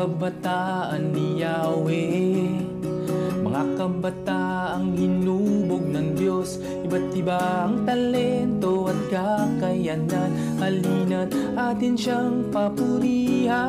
[0.00, 2.56] kabataan ni Yahweh.
[3.44, 6.56] Mga kabataang hinubog ng Diyos.
[6.88, 10.56] Iba't iba ang talento at kakayanan.
[10.56, 13.60] Halina't atin siyang papurihan.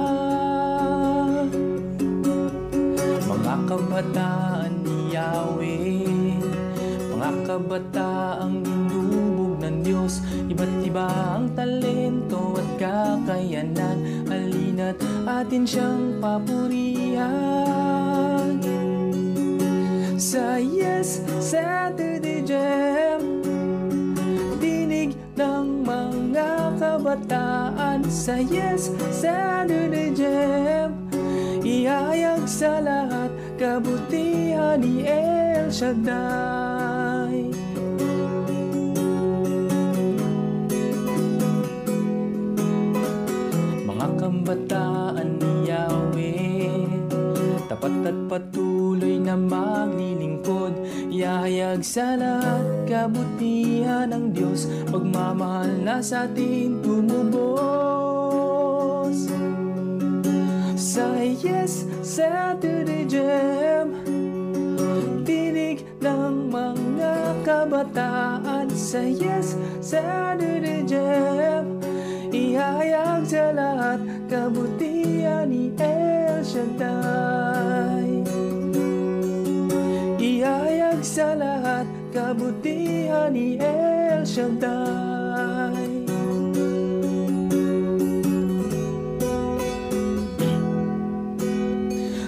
[3.28, 6.40] Mga kabataan ni Yahweh.
[7.12, 10.24] Mga kabataang hinubog ng Diyos.
[10.48, 13.91] Iba't iba ang talento at kakayanan
[15.42, 17.26] Halina't atin siyang papurihan.
[20.22, 23.42] Sa Yes Saturday Jam
[24.62, 28.06] Dinig ng mga kabataan.
[28.06, 30.94] Sa Yes Saturday Jam
[31.66, 37.50] Ihayag sa lahat kabutihan ni El Shaddai.
[43.90, 44.91] Mga Yahweh
[47.72, 50.76] Tapat at patuloy na maglilingkod
[51.08, 54.68] Ihayag sa lahat kabutihan ng Diyos.
[54.92, 57.56] Pagmamahal na sa atin tumubos.
[60.76, 63.96] Sa Yes Saturday Jam
[65.24, 68.68] Tinig ng mga kabataan.
[68.68, 71.80] Sa Yes Saturday Jam
[72.52, 78.12] Ihayag sa lahat kabutihan ni El Shaddai.
[80.20, 86.04] Ihayag sa lahat kabutihan ni El Shaddai.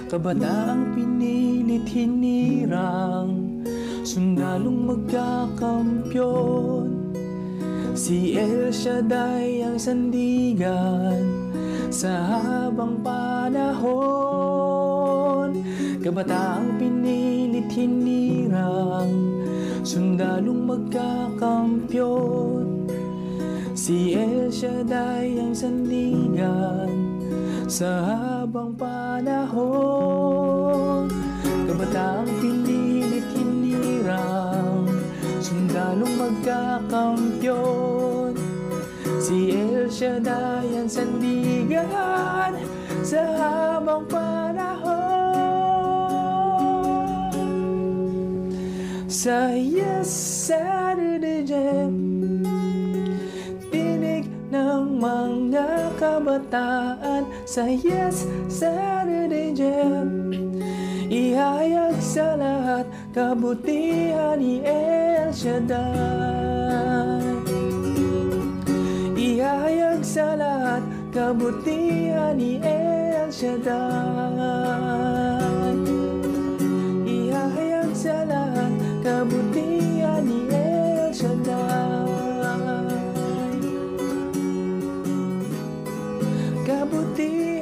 [0.08, 3.60] Kabataang pinilit hinirang
[4.08, 6.73] Sundalong magkakampyon
[8.04, 11.24] Si El Shaddai ang sandigan
[11.88, 13.96] Sa habang panahon.
[16.04, 19.08] Kabataang pinilit hinirang
[19.80, 22.92] Sundalong magkakampyon.
[23.72, 26.92] Si El Shaddai ang sandigan
[27.72, 30.03] Sa habang panahon
[43.04, 44.80] Sa habang panahon.
[49.04, 50.08] Sa Yes
[50.48, 51.92] Saturday Jam
[53.68, 57.28] Tinig ng mga kabataan.
[57.44, 60.24] Sa Yes Saturday Jam
[61.12, 67.20] Ihayag sa lahat kabutihan ni El Shaddai.
[69.12, 73.78] Ihayag sa lahat kabutihan ni El Shaddai
[77.06, 78.74] Ihayag sa lahat
[79.06, 82.42] kabutihan ni El Shaddai
[86.66, 87.53] Kabutihan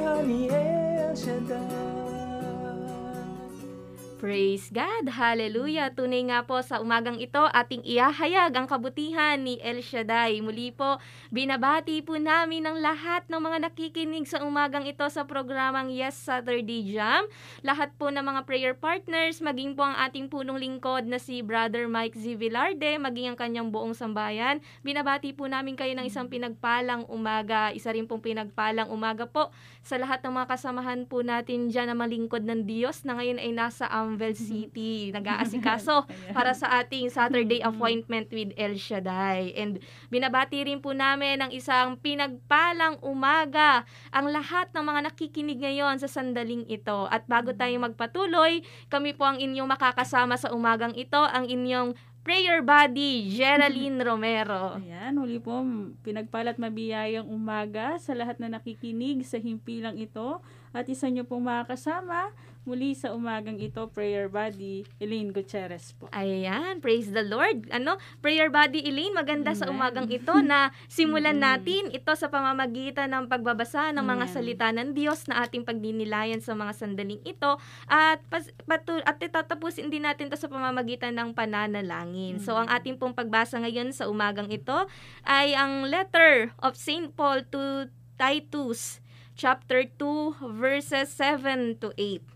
[4.23, 5.11] Praise God!
[5.11, 5.91] Hallelujah!
[5.91, 10.39] Tunay nga po sa umagang ito ating iahayag ang kabutihan ni El Shaddai.
[10.39, 10.95] Muli po,
[11.27, 16.87] binabati po namin ang lahat ng mga nakikinig sa umagang ito sa programang Yes Saturday
[16.87, 17.27] Jam.
[17.67, 21.91] Lahat po ng mga prayer partners, maging po ang ating punong lingkod na si Brother
[21.91, 22.39] Mike Z.
[22.39, 24.63] Villarde, maging ang kanyang buong sambayan.
[24.87, 29.51] Binabati po namin kayo ng isang pinagpalang umaga, isa rin pong pinagpalang umaga po
[29.83, 33.51] sa lahat ng mga kasamahan po natin dyan na malingkod ng Diyos na ngayon ay
[33.51, 39.51] nasa Amvel City, nag-aasikaso para sa ating Saturday appointment with El Shaddai.
[39.59, 43.83] And binabati rin po namin ng isang pinagpalang umaga
[44.15, 47.11] ang lahat ng mga nakikinig ngayon sa sandaling ito.
[47.11, 51.91] At bago tayo magpatuloy, kami po ang inyong makakasama sa umagang ito, ang inyong
[52.23, 54.79] prayer buddy, Geraldine Romero.
[54.79, 55.59] Ayan, huli po,
[56.01, 60.39] pinagpalat mabiyayang umaga sa lahat na nakikinig sa himpilang ito.
[60.73, 62.33] At isa nyo pong makakasama
[62.63, 66.07] muli sa umagang ito, prayer buddy, Elaine Gutierrez po.
[66.15, 67.67] Ayan, praise the Lord.
[67.75, 69.75] Ano, prayer buddy Elaine, maganda sa Amen.
[69.75, 74.33] umagang ito na simulan natin ito sa pamamagitan ng pagbabasa ng mga Amen.
[74.33, 77.59] salita ng Diyos na ating pagdinilayan sa mga sandaling ito
[77.91, 82.39] at pas, patu- at tatapusin din natin ito sa pamamagitan ng pananalangin.
[82.39, 84.87] So ang ating pong pagbasa ngayon sa umagang ito
[85.27, 87.11] ay ang letter of St.
[87.11, 92.32] Paul to Titus chapter 2 verses 7 to 8.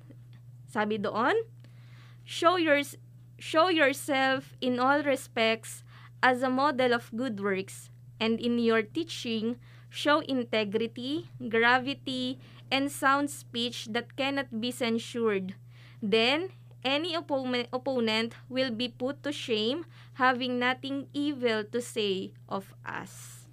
[0.67, 1.35] Sabi doon,
[2.27, 2.83] show your
[3.39, 5.83] show yourself in all respects
[6.21, 9.57] as a model of good works and in your teaching
[9.89, 12.37] show integrity, gravity,
[12.69, 15.55] and sound speech that cannot be censured.
[16.03, 16.51] Then,
[16.83, 19.85] any oppo- opponent will be put to shame,
[20.19, 23.47] having nothing evil to say of us.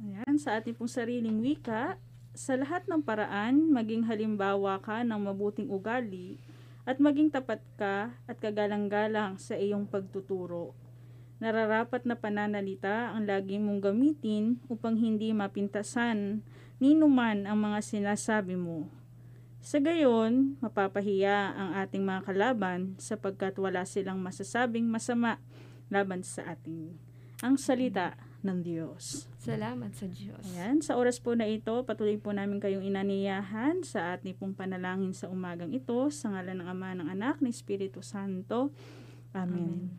[0.00, 2.00] Ayan, sa ating pong sariling wika,
[2.40, 6.40] sa lahat ng paraan, maging halimbawa ka ng mabuting ugali
[6.88, 10.72] at maging tapat ka at kagalang-galang sa iyong pagtuturo.
[11.36, 16.40] Nararapat na pananalita ang lagi mong gamitin upang hindi mapintasan
[16.80, 18.88] ni numan ang mga sinasabi mo.
[19.60, 25.36] Sa gayon, mapapahiya ang ating mga kalaban sapagkat wala silang masasabing masama
[25.92, 26.96] laban sa atin.
[27.44, 29.29] Ang salita ng Diyos.
[29.40, 30.44] Salamat sa Diyos.
[30.52, 35.16] Ayan, sa oras po na ito, patuloy po namin kayong inaniyahan sa ating pong panalangin
[35.16, 38.68] sa umagang ito, sa ngalan ng Ama, ng Anak, ng Espiritu Santo.
[39.32, 39.96] Amen.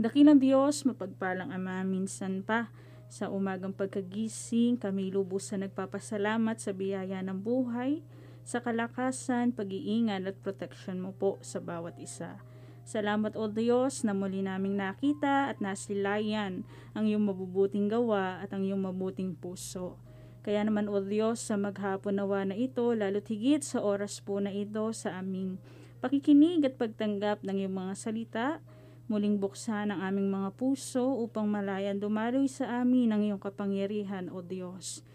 [0.00, 2.72] Dakilang Diyos, mapagpalang Ama, minsan pa
[3.12, 8.00] sa umagang pagkagising, kami lubos sa nagpapasalamat sa biyaya ng buhay,
[8.40, 12.40] sa kalakasan, pag-iingat at protection mo po sa bawat isa.
[12.82, 16.66] Salamat o Diyos na muli naming nakita at nasilayan
[16.98, 20.02] ang iyong mabubuting gawa at ang iyong mabuting puso.
[20.42, 24.50] Kaya naman o Diyos sa maghapon nawa na ito, lalo't higit sa oras po na
[24.50, 25.62] ito sa aming
[26.02, 28.48] pakikinig at pagtanggap ng iyong mga salita,
[29.06, 34.42] muling buksan ang aming mga puso upang malayan dumaloy sa amin ang iyong kapangyarihan o
[34.42, 35.06] Diyos.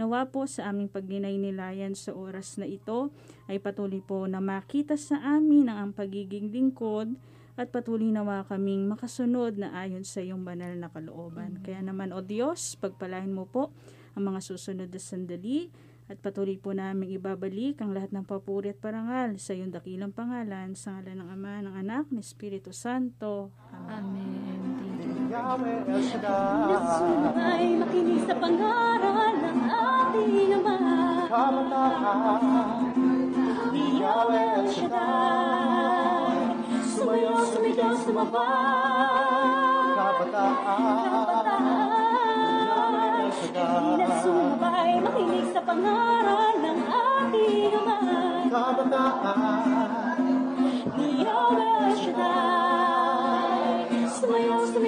[0.00, 3.12] Nawa po sa aming pagninay-nilayan sa oras na ito
[3.52, 7.20] ay patuloy po na makita sa amin ang, ang pagiging lingkod
[7.60, 11.60] at patuloy nawa kaming makasunod na ayon sa iyong banal na kalooban.
[11.60, 13.76] Kaya naman, O Diyos, pagpalain mo po
[14.16, 15.68] ang mga susunod na sandali
[16.08, 20.72] at patuloy po namin ibabalik ang lahat ng papuri at parangal sa iyong dakilang pangalan
[20.80, 23.52] sa ngalan ng Ama, ng Anak, ng Espiritu Santo.
[23.84, 24.00] Amen.
[24.00, 24.49] Amen.
[25.30, 30.78] Yahweh El Shaddai makinig sa pangaral ng ating Ama.
[31.30, 32.42] Kabataan
[33.70, 36.34] Di Yahweh El Shaddai,
[36.82, 39.46] sumayaw, sumigaw, sumabay.
[39.94, 40.82] Kabataan
[41.14, 47.98] Kabataan, di na sumabay, makinig sa pangaral ng ating Ama.
[48.50, 50.18] Kabataan
[50.98, 52.59] Di Yahweh El Shaddai,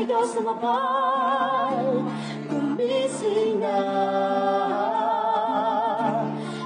[0.02, 1.86] sumigaw, sumabay.
[2.50, 3.78] Gumising na,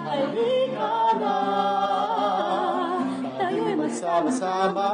[0.09, 1.37] halika na,
[3.37, 4.89] tayo'y magsama-sama.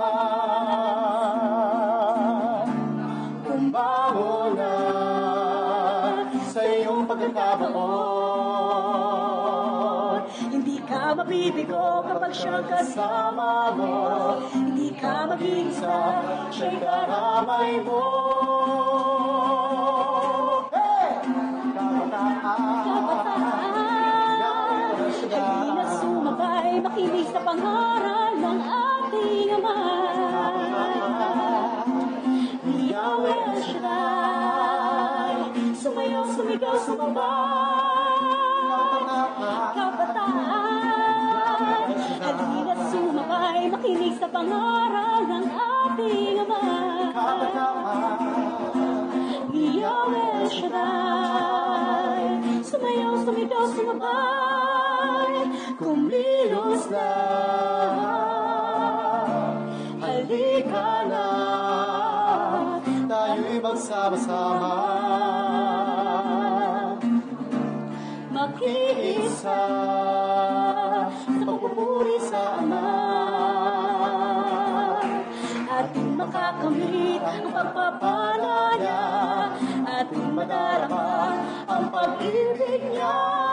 [3.47, 4.75] Kumbaho na
[6.51, 8.03] sa iyong pagkakabaon
[10.51, 13.95] Hindi ka mabibigo kapag siyang kasama mo.
[14.51, 15.97] Hindi ka mag-iisa,
[16.51, 18.32] siya'y karamay mo.
[22.43, 23.71] Kabataan
[25.23, 29.79] hindi na sumabay, makinig sa pangaral ng ating Ama.
[32.67, 38.19] Yahweh Shaddai, sumayaw, sumigaw, sumabay.
[39.79, 40.91] Kabataan,
[42.27, 46.65] halina sumabay, makinig sa pangaral ng ating Ama.
[49.55, 51.32] Yahweh Shaddai,
[53.93, 55.37] sumabay,
[55.77, 57.13] kumilos na.
[60.03, 61.27] Halika na
[63.07, 64.75] Tayo'y magsama-sama
[68.33, 69.61] Makiisa
[71.13, 72.89] sa pagpupuri sa Ama.
[75.73, 79.01] Ating makakamit ang pagpapalaya,
[79.85, 81.39] ating madarama
[81.69, 83.52] ang pag-ibig niya.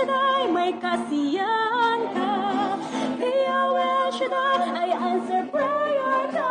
[0.00, 2.32] Shaddai may kasiyahan ka.
[3.20, 6.48] Kay Yahweh El Shaddai ay answer prayer ka.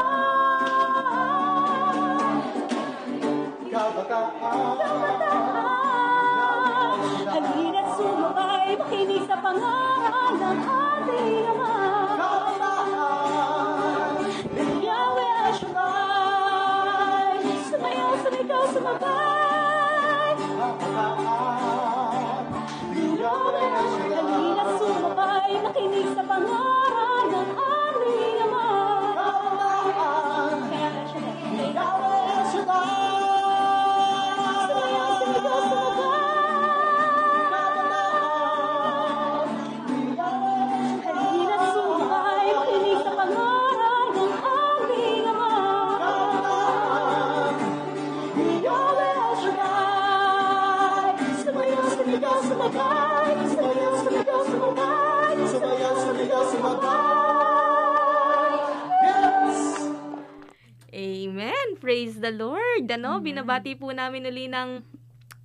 [7.26, 10.34] Halina't sumabay, makinig sa pangaral
[62.20, 62.84] Praise the Lord.
[62.92, 64.84] Ano, binabati po namin uli ng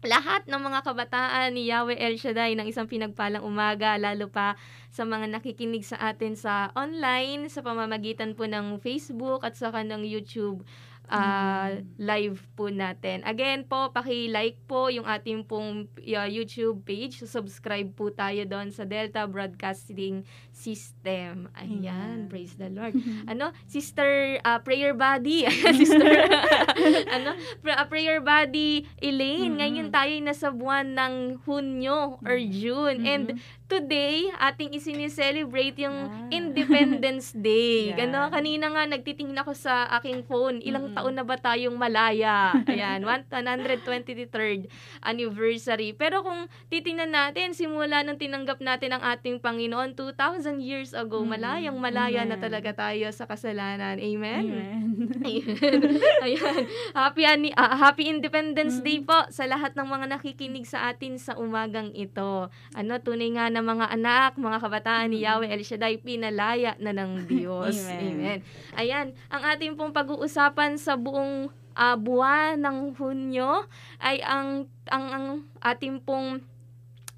[0.02, 4.58] lahat ng mga kabataan ni Yahweh El Shaddai ng isang pinagpalang umaga, lalo pa
[4.90, 10.02] sa mga nakikinig sa atin sa online, sa pamamagitan po ng Facebook at saka ng
[10.02, 10.66] YouTube
[11.08, 13.20] ah, live po natin.
[13.24, 17.20] Again po, paki-like po yung ating pong uh, YouTube page.
[17.24, 21.50] Subscribe po tayo doon sa Delta Broadcasting System.
[21.58, 22.32] Ayan, Amen.
[22.32, 22.96] praise the Lord.
[23.30, 25.44] ano, Sister ah, Prayer Buddy,
[25.80, 26.24] Sister
[27.16, 29.60] ano, pra- Prayer Buddy Elaine, Mm-mm.
[29.60, 33.04] ngayon tayo ay nasa buwan ng Hunyo or June.
[33.04, 33.36] And
[33.74, 36.30] today, ating isinicelebrate yung Ah.
[36.30, 37.90] Independence Day.
[37.90, 38.06] Yeah.
[38.06, 40.96] Gano, kanina nga nagtitingin ako sa aking phone, ilang Mm-mm.
[40.96, 42.54] taon na ba tayong malaya?
[42.70, 45.90] Ayan, 123rd anniversary.
[45.92, 50.14] Pero kung titingnan natin, simula nung tinanggap natin ang ating Panginoon 2,000
[50.60, 51.28] years ago, Mm.
[51.30, 52.44] malayang malaya na Amen.
[52.44, 53.96] talaga tayo sa kasalanan.
[53.96, 54.42] Amen?
[54.44, 54.84] Amen.
[55.26, 55.80] Ayan.
[56.22, 56.62] Ayan.
[56.92, 58.84] Happy, ani- ah, happy Independence Mm.
[58.84, 62.46] Day po sa lahat ng mga nakikinig sa atin sa umagang ito.
[62.72, 67.24] Ano, tunay nga na mga anak, mga kabataan ni Yahweh El Shaddai, pinalaya na ng
[67.30, 67.80] Diyos.
[67.80, 68.12] Amen.
[68.12, 68.38] Amen.
[68.76, 73.66] Ayan, ang ating pong pag-uusapan sa buong ah, buwan ng Hunyo
[73.98, 75.26] ay ang ang, ang
[75.64, 76.44] ating pong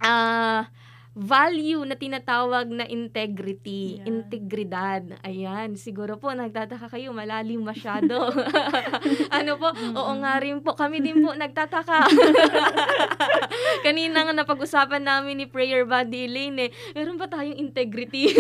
[0.01, 0.71] ah,
[1.17, 4.13] value na tinatawag na integrity, Yeah.
[4.13, 5.17] integridad.
[5.25, 8.29] Ayan, siguro po nagtataka kayo, malalim masyado.
[9.41, 9.73] ano po?
[9.97, 12.05] Oo nga rin po, kami din po nagtataka.
[13.87, 18.37] Kanina nga napag-usapan namin ni Prayer Buddy Elaine eh, meron ba tayong integrity?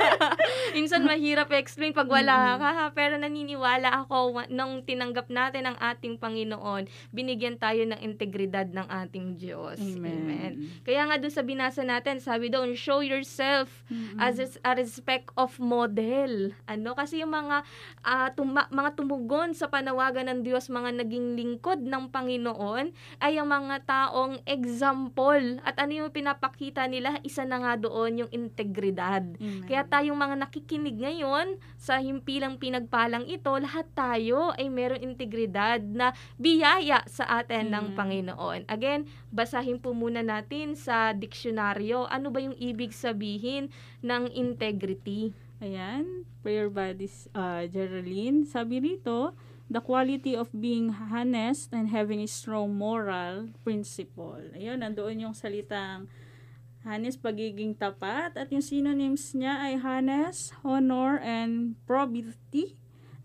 [0.76, 2.86] Minsan mahirap explain pag wala ka, ha?
[2.96, 9.36] pero naniniwala ako nung tinanggap natin ang ating Panginoon, binigyan tayo ng integridad ng ating
[9.36, 9.76] Diyos.
[9.76, 10.72] Amen.
[10.80, 14.22] Kaya nga doon sa binasa natin, sabi doon, show yourself Mm-mm.
[14.22, 16.54] as a, respect of model.
[16.70, 16.94] Ano?
[16.94, 17.66] Kasi yung mga
[18.06, 23.50] ah, tuma- mga tumugon sa panawagan ng Diyos, mga naging lingkod ng Panginoon, ay ang
[23.50, 25.58] mga taong example.
[25.66, 27.18] At ano yung pinapakita nila?
[27.26, 29.26] Isa na nga doon yung integridad.
[29.26, 29.66] Amen.
[29.66, 36.14] Kaya tayong mga nakikinig ngayon sa himpilang pinagpalang ito, lahat tayo ay merong integridad na
[36.38, 37.74] biyaya sa atin Amen.
[37.74, 38.60] ng Panginoon.
[38.70, 43.72] Again, basahin po muna natin sa diksyonaryo ano ba yung ibig sabihin
[44.04, 45.32] ng integrity.
[45.56, 48.44] Ayan, prayer buddies, uh, Geraldine.
[48.44, 49.32] Sabi rito,
[49.72, 54.44] the quality of being honest and having a strong moral principle.
[54.52, 56.12] Ayun, nandoon yung salitang
[56.84, 58.36] honest, pagiging tapat.
[58.36, 62.76] At yung synonyms niya ay honest, honor, and probity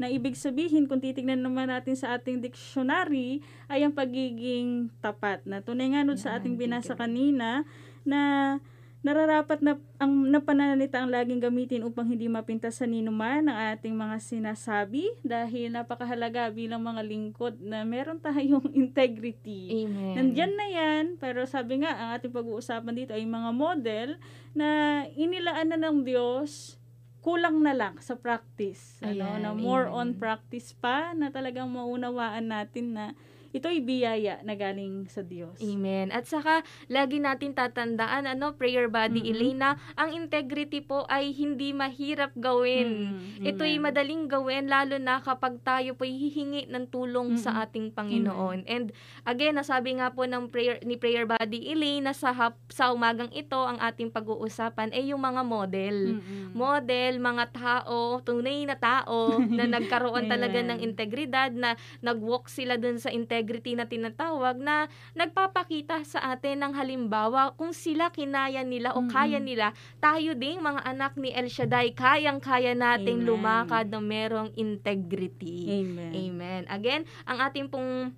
[0.01, 5.45] na ibig sabihin, kung titignan naman natin sa ating dictionary, ay ang pagiging tapat.
[5.45, 7.61] Na tunay nga nun sa ating binasa kanina,
[8.03, 8.57] na
[9.01, 13.97] nararapat na ang na pananalita ang laging gamitin upang hindi mapintas sa ninuman ng ating
[13.97, 19.73] mga sinasabi dahil napakahalaga bilang mga lingkod na meron tayong integrity.
[19.85, 20.13] Amen.
[20.13, 24.09] Nandyan na yan, pero sabi nga, ang ating pag-uusapan dito ay mga model
[24.53, 26.77] na inilaan na ng Diyos,
[27.25, 29.01] kulang na lang sa practice.
[29.01, 29.97] ano, Ayan, na more amen.
[29.97, 33.05] on practice pa, na talagang maunawaan natin na
[33.51, 35.59] ito'y biyaya na galing sa Diyos.
[35.59, 36.07] Amen.
[36.15, 39.31] At saka, lagi natin tatandaan, ano, prayer body, Mm-mm.
[39.35, 43.11] Elena, ang integrity po ay hindi mahirap gawin.
[43.11, 43.91] Mm, Ito'y amen.
[43.91, 47.63] madaling gawin, lalo na kapag tayo po hihingi ng tulong sa Mm-mm.
[47.67, 48.59] ating Panginoon.
[48.71, 48.95] And
[49.27, 53.59] again, nasabi nga po ng prayer, ni prayer body, Elena, sa, hap, sa umagang ito,
[53.59, 55.97] ang ating pag-uusapan ay yung mga model.
[56.17, 56.55] Mm-mm.
[56.55, 62.95] Model, mga tao, tunay na tao na nagkaroon talaga ng integridad, na nag-walk sila dun
[62.95, 63.40] sa integrity
[63.75, 69.11] na tinatawag, na nagpapakita sa atin ng halimbawa kung sila kinaya nila o Mm-mm.
[69.11, 73.29] kaya nila, tayo ding mga anak ni El Shaddai, kayang-kaya nating Amen.
[73.29, 75.67] lumakad na merong integrity.
[75.81, 76.11] Amen.
[76.13, 76.61] Amen.
[76.69, 78.13] Again, ang ating pong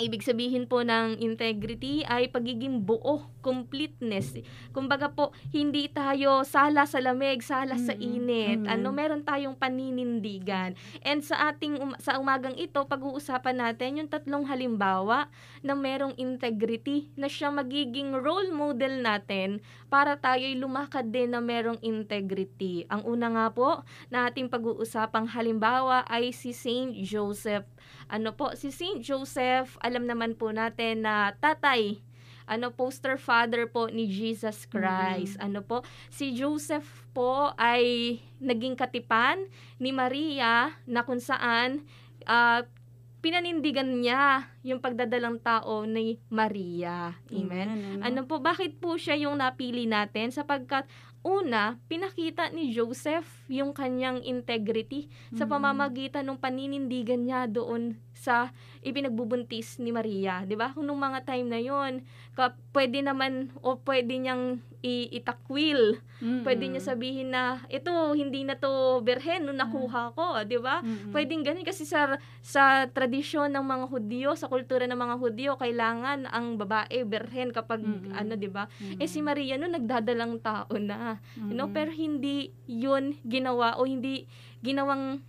[0.00, 4.40] ibig sabihin po ng integrity ay pagiging buo, completeness.
[4.72, 8.08] Kumbaga po, hindi tayo sala sa lamig, sala sa Mm-mm.
[8.08, 8.58] init.
[8.64, 8.72] Amen.
[8.72, 10.72] Ano, meron tayong paninindigan.
[11.04, 15.28] And sa ating um- sa umagang ito, pag-uusapan natin yung tatlong halimbawa
[15.60, 19.60] na merong integrity na siya magiging role model natin
[19.92, 22.88] para tayo'y lumakad din na merong integrity.
[22.88, 27.68] Ang una nga po na ating pag-uusapang halimbawa ay si Saint Joseph.
[28.12, 32.04] Ano po, si Saint Joseph, alam naman po natin na tatay
[32.44, 35.40] ano poster father po ni Jesus Christ.
[35.40, 35.80] Ano po,
[36.12, 39.48] si Joseph po ay naging katipan
[39.80, 41.86] ni Maria na kung saan
[42.28, 42.66] ah,
[43.22, 47.14] pinanindigan niya yung pagdadalang tao ni Maria.
[47.30, 48.02] Amen.
[48.02, 50.34] Ano po, bakit po siya yung napili natin?
[50.34, 50.90] Sapagkat
[51.22, 55.50] una, pinakita ni Joseph yung kanyang integrity sa Mm.
[55.54, 58.50] pamamagitan ng paninindigan niya doon sa
[58.82, 60.74] ipinagbubuntis ni Maria, 'di ba?
[60.74, 62.02] Kung nung mga time na 'yon,
[62.74, 66.02] pwede naman o pwede niyang i- itakwil.
[66.18, 66.42] Mm-mm.
[66.42, 70.82] Pwede niya sabihin na ito hindi na to berhen nung nakuha ko, 'di ba?
[70.82, 71.14] Mm-mm.
[71.14, 76.26] Pwedeng ganun kasi sa sa tradisyon ng mga Hudyo, sa kultura ng mga Hudyo, kailangan
[76.26, 78.14] ang babae berhen kapag Mm-mm.
[78.14, 78.66] ano, 'di ba?
[78.78, 78.98] Mm-mm.
[78.98, 84.26] Eh si Maria no nagdadalang tao na, you know, pero hindi 'yun ginawa o hindi
[84.62, 85.22] ginawang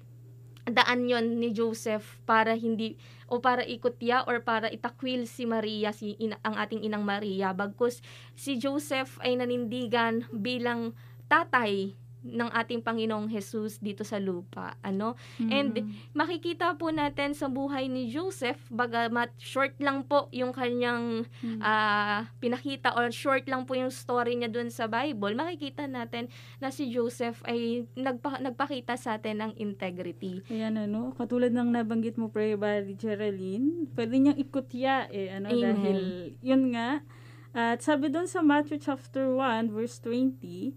[0.64, 2.96] daan yon ni Joseph para hindi
[3.28, 7.52] o para ikutya or para itakwil si Maria si ina, ang ating inang Maria.
[7.52, 8.00] Bagkus
[8.38, 10.96] si Joseph ay nanindigan bilang
[11.28, 16.12] tatay ng ating Panginoong Jesus dito sa lupa ano and Mm-mm.
[16.12, 21.60] makikita po natin sa buhay ni Joseph bagamat short lang po yung kanyang Mm.
[21.60, 26.72] ah, pinakita or short lang po yung story niya doon sa Bible, makikita natin na
[26.72, 30.40] si Joseph ay nagpa, nagpakita sa atin ng integrity.
[30.48, 35.60] Ayan ano, katulad ng nabanggit mo prayer body Geraldine, pwede niyang ikutya eh, ano, Amen.
[35.60, 36.00] dahil
[36.40, 37.04] yun nga,
[37.52, 40.74] at sabi doon sa Matthew chapter 1 verse 20,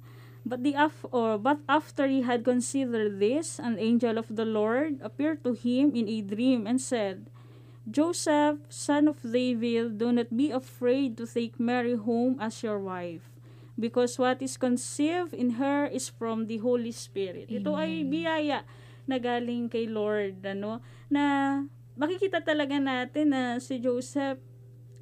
[0.46, 5.02] But the af or but after he had considered this, an angel of the Lord
[5.02, 7.26] appeared to him in a dream and said,
[7.82, 13.26] Joseph, son of David, do not be afraid to take Mary home as your wife,
[13.74, 17.50] because what is conceived in her is from the Holy Spirit.
[17.50, 18.10] Ito ay Amen.
[18.10, 18.58] biyaya
[19.06, 20.78] na galing kay Lord, ano,
[21.10, 21.62] na
[21.98, 24.38] makikita talaga natin na si Joseph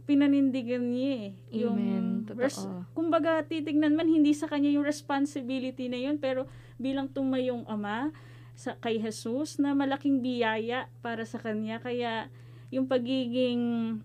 [0.04, 1.30] pinanindigan niya eh.
[1.64, 2.04] Yung Amen.
[2.24, 2.40] Totoo.
[2.40, 6.48] res- kumbaga titignan man hindi sa kanya yung responsibility na yun pero
[6.80, 8.12] bilang tumayong ama
[8.54, 12.30] sa kay Jesus na malaking biyaya para sa kanya kaya
[12.70, 13.98] yung pagiging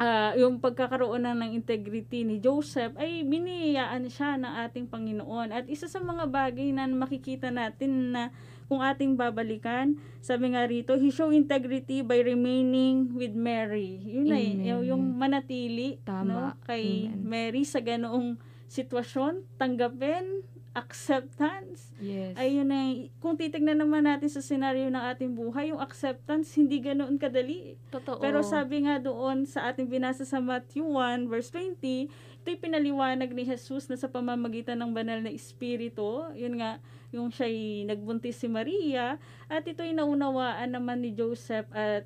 [0.00, 5.64] ah, yung pagkakaroon na ng integrity ni Joseph ay biniyayaan siya ng ating Panginoon at
[5.70, 8.22] isa sa mga bagay na makikita natin na
[8.66, 14.40] kung ating babalikan sabi nga rito he show integrity by remaining with Mary yun na
[14.40, 14.64] Amen.
[14.64, 16.24] yung, yung manatili Tama.
[16.24, 17.20] no kay Amen.
[17.24, 20.42] Mary sa ganoong sitwasyon tanggapin
[20.74, 22.34] acceptance Yes.
[22.36, 22.78] ayun na
[23.18, 28.18] kung titignan naman natin sa senaryo ng ating buhay yung acceptance hindi ganoon kadali Totoo.
[28.18, 32.10] pero sabi nga doon sa ating binasa sa Matthew 1 verse 20
[32.44, 37.86] ito'y pinaliwanag ni Jesus na sa pamamagitan ng banal na espiritu yun nga yung siya'y
[37.86, 42.04] nagbuntis si Maria at ito'y naunawaan naman ni Joseph at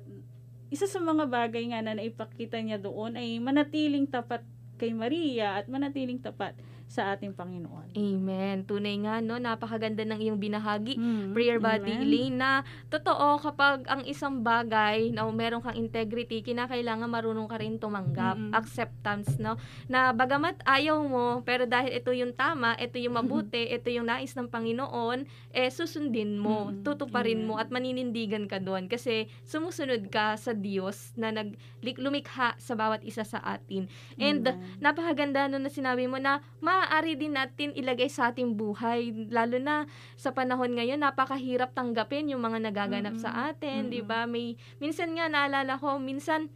[0.69, 4.45] isa sa mga bagay nga na naipakita niya doon ay manatiling tapat
[4.77, 6.53] kay Maria at manatiling tapat
[6.89, 7.93] sa ating Panginoon.
[7.93, 8.65] Amen.
[8.65, 9.37] Tunay nga, no?
[9.37, 10.97] Napakaganda ng iyong binahagi.
[10.97, 12.01] Mm, Prayer body, amen.
[12.01, 12.51] Elaine, na
[12.89, 18.41] totoo kapag ang isang bagay na meron kang integrity, kinakailangan marunong ka rin tumanggap.
[18.41, 18.57] Mm-mm.
[18.57, 19.61] Acceptance, no?
[19.85, 24.33] Na bagamat ayaw mo, pero dahil ito yung tama, ito yung mabuti, ito yung nais
[24.33, 26.81] ng Panginoon, eh susundin mo, Mm-mm.
[26.81, 27.61] tutuparin mo, Amen.
[27.61, 28.89] at maninindigan ka doon.
[28.89, 31.53] Kasi sumusunod ka sa Diyos na nag
[32.01, 33.85] lumikha sa bawat isa sa atin.
[34.17, 34.81] And Amen.
[34.81, 36.41] napakaganda no na sinabi mo na
[36.79, 39.83] maaari din natin ilagay sa ating buhay lalo na
[40.15, 43.23] sa panahon ngayon napakahirap tanggapin yung mga nagaganap Mm-mm.
[43.23, 43.91] sa atin, Mm-mm.
[43.91, 44.23] 'di ba?
[44.23, 46.47] May minsan nga naalala ko, minsan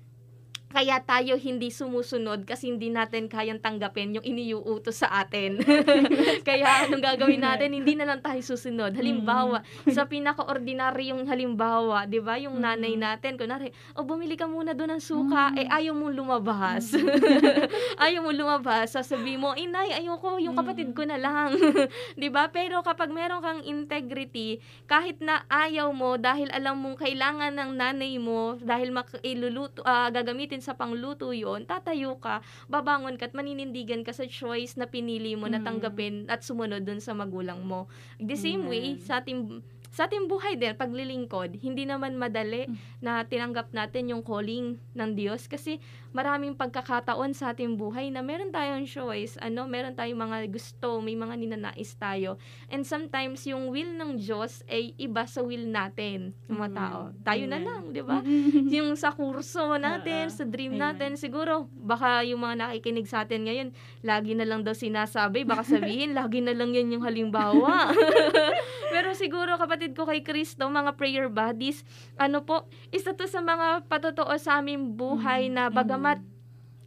[0.73, 5.62] kaya tayo hindi sumusunod kasi hindi natin kayang tanggapin yung iniuutos sa atin.
[6.47, 7.77] kaya anong gagawin natin?
[7.77, 8.97] Hindi na lang tayo susunod.
[8.97, 9.62] Halimbawa,
[9.93, 12.41] sa pinaka-ordinaryong halimbawa, 'di ba?
[12.41, 16.97] Yung nanay natin, kunwari, "O bumili ka muna doon ng suka." Eh ayaw mong lumabas.
[18.03, 18.97] ayaw mong lumabas.
[18.97, 21.53] Sasabihin mo, "Inay, ayoko, yung kapatid ko na lang."
[22.17, 22.49] 'Di ba?
[22.49, 24.57] Pero kapag meron kang integrity,
[24.89, 30.09] kahit na ayaw mo dahil alam mong kailangan ng nanay mo dahil mak- iluluto ah,
[30.09, 32.39] gagamitin sa pangluto yon tatayo ka
[32.71, 35.67] babangon ka at maninindigan ka sa choice na pinili mo na Mm.
[35.67, 39.04] tanggapin at sumunod dun sa magulang mo the same way Amen.
[39.04, 39.60] sa ating
[39.93, 42.77] sa ating buhay din, paglilingkod, hindi naman madali Mm.
[42.97, 45.77] na tinanggap natin yung calling ng Diyos kasi
[46.10, 51.13] maraming pagkakataon sa ating buhay na meron tayong choice, ano, meron tayong mga gusto, may
[51.13, 52.41] mga ninanais tayo.
[52.69, 56.99] And sometimes yung will ng Diyos ay iba sa will natin, yung mga tao.
[57.21, 57.65] Tayo na Amen.
[57.69, 58.17] lang, di ba?
[58.82, 60.82] yung sa kurso natin, sa dream Amen.
[60.89, 63.69] natin, siguro, baka yung mga nakikinig sa atin ngayon,
[64.01, 67.93] lagi na lang daw sinasabi, baka sabihin, lagi na lang yan yung halimbawa.
[68.93, 71.83] Pero siguro, kapatid ko kay Kristo, mga prayer buddies,
[72.15, 75.53] ano po, isa to sa mga patotoo sa aming buhay Mm.
[75.59, 76.23] na bagamat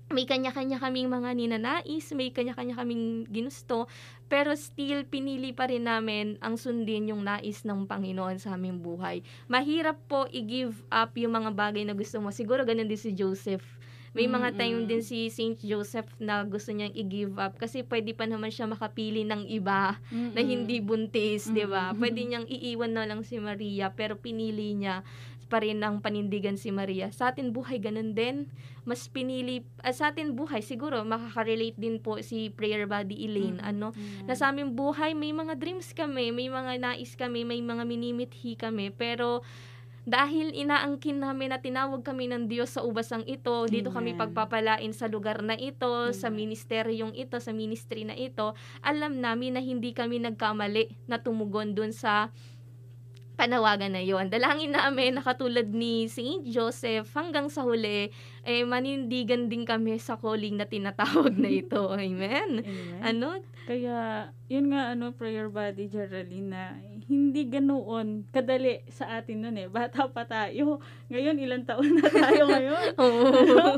[0.06, 3.90] may kanya-kanya kaming mga ninanais, may kanya-kanya kaming ginusto,
[4.30, 9.26] pero still pinili pa rin namin ang sundin yung nais ng Panginoon sa aming buhay.
[9.50, 12.30] Mahirap po i-give up yung mga bagay na gusto mo.
[12.30, 13.66] Siguro ganun din si Joseph.
[14.16, 14.58] May mga Mm-mm.
[14.58, 18.64] time din si Saint Joseph na gusto niyang i-give up kasi pwede pa naman siya
[18.64, 21.92] makapili ng iba na hindi buntis, 'di ba?
[21.92, 22.00] Mm.
[22.00, 25.04] Pwede niyang iiwan na lang si Maria pero pinili niya
[25.46, 27.12] pa rin ang panindigan si Maria.
[27.14, 28.50] Sa atin buhay ganun din.
[28.82, 33.70] Mas pinili ah, sa atin buhay siguro makaka-relate din po si prayer buddy Elaine Mm.
[33.70, 33.88] ano
[34.26, 38.58] na sa aming buhay may mga dreams kami, may mga nais kami, may mga minimithi
[38.58, 39.44] kami pero
[40.06, 44.22] dahil inaangkin namin na tinawag kami ng Diyos sa ubasang ito, dito kami Amen.
[44.22, 46.46] pagpapalain sa lugar na ito, sa Amen.
[46.46, 48.54] ministeryong ito, sa ministry na ito,
[48.86, 52.30] alam namin na hindi kami nagkamali na tumugon dun sa
[53.36, 54.32] panawagan na yon.
[54.32, 58.08] Dalangin namin na katulad ni Saint Joseph hanggang sa huli,
[58.42, 61.92] eh manindigan din kami sa calling na tinatawag na ito.
[62.00, 62.64] Amen.
[62.64, 63.00] Amen.
[63.04, 63.38] Ano?
[63.66, 66.78] Kaya, yun nga, ano, prayer body, Geraldine, na
[67.10, 69.66] hindi ganoon kadali sa atin nun eh.
[69.66, 70.78] Bata pa tayo.
[71.10, 72.94] Ngayon, ilang taon na tayo ngayon.
[72.94, 73.26] Oo.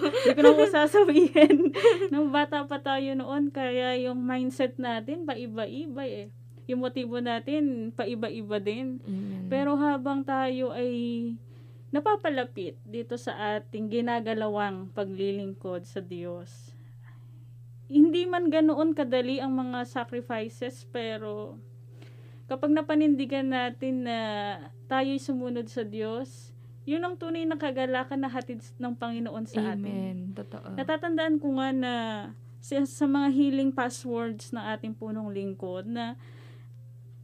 [0.05, 1.73] Hindi ko na po sasabihin.
[2.13, 6.29] Nung bata pa tayo noon, kaya yung mindset natin, paiba-iba eh.
[6.69, 9.01] Yung motibo natin, paiba-iba din.
[9.09, 9.49] Amen.
[9.49, 11.33] Pero habang tayo ay
[11.89, 16.77] napapalapit dito sa ating ginagalawang paglilingkod sa Diyos,
[17.89, 21.57] hindi man ganoon kadali ang mga sacrifices, pero
[22.45, 24.19] kapag napanindigan natin na
[24.93, 26.53] tayo'y sumunod sa Diyos,
[26.85, 29.89] yun ang tunay na kagalakan na hatid ng Panginoon sa atin.
[29.89, 30.17] Amen.
[30.37, 30.77] Totoo.
[30.77, 31.93] Natatandaan ko nga na
[32.61, 36.17] sa, sa mga healing passwords ng ating punong lingkod na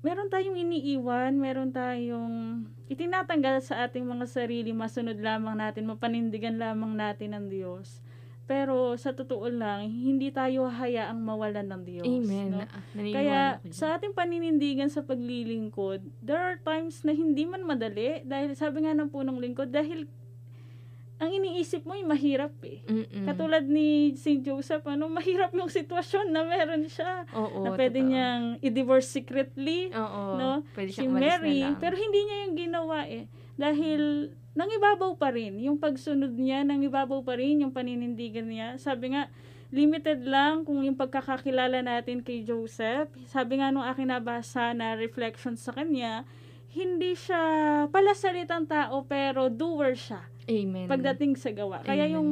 [0.05, 6.93] meron tayong iniiwan, meron tayong itinatanggal sa ating mga sarili, masunod lamang natin, mapanindigan lamang
[6.93, 8.05] natin ng Diyos.
[8.45, 12.05] Pero sa totoo lang, hindi tayo hayaang mawalan ng Diyos.
[12.05, 12.53] Amen.
[12.53, 12.61] no?
[12.61, 13.41] Ah, Kaya
[13.73, 18.93] sa ating paninindigan sa paglilingkod, there are times na hindi man madali dahil sabi nga
[18.93, 20.05] ng punong lingkod dahil
[21.25, 22.85] ang iniisip mo ay mahirap eh.
[22.85, 23.25] Mm-mm.
[23.25, 24.45] Katulad ni St.
[24.45, 27.25] Joseph, ano, mahirap yung sitwasyon na meron siya.
[27.33, 28.11] Oo, na pwede totoo.
[28.13, 30.37] niyang i-divorce secretly Oo.
[30.37, 30.51] no?
[30.77, 31.65] Pwede si Mary.
[31.65, 31.81] na lang.
[31.81, 33.25] Pero hindi niya yung ginawa eh.
[33.57, 35.57] Dahil nangibabaw pa rin.
[35.65, 38.77] Yung pagsunod niya, nangibabaw pa rin yung paninindigan niya.
[38.77, 39.33] Sabi nga,
[39.75, 43.09] limited lang kung yung pagkakakilala natin kay Joseph.
[43.27, 46.23] Sabi nga nung aking nabasa na reflection sa kanya,
[46.75, 47.43] hindi siya
[47.89, 50.87] pala salitang tao pero doer siya Amen.
[50.89, 51.81] pagdating sa gawa.
[51.81, 52.15] Kaya Amen.
[52.17, 52.29] yung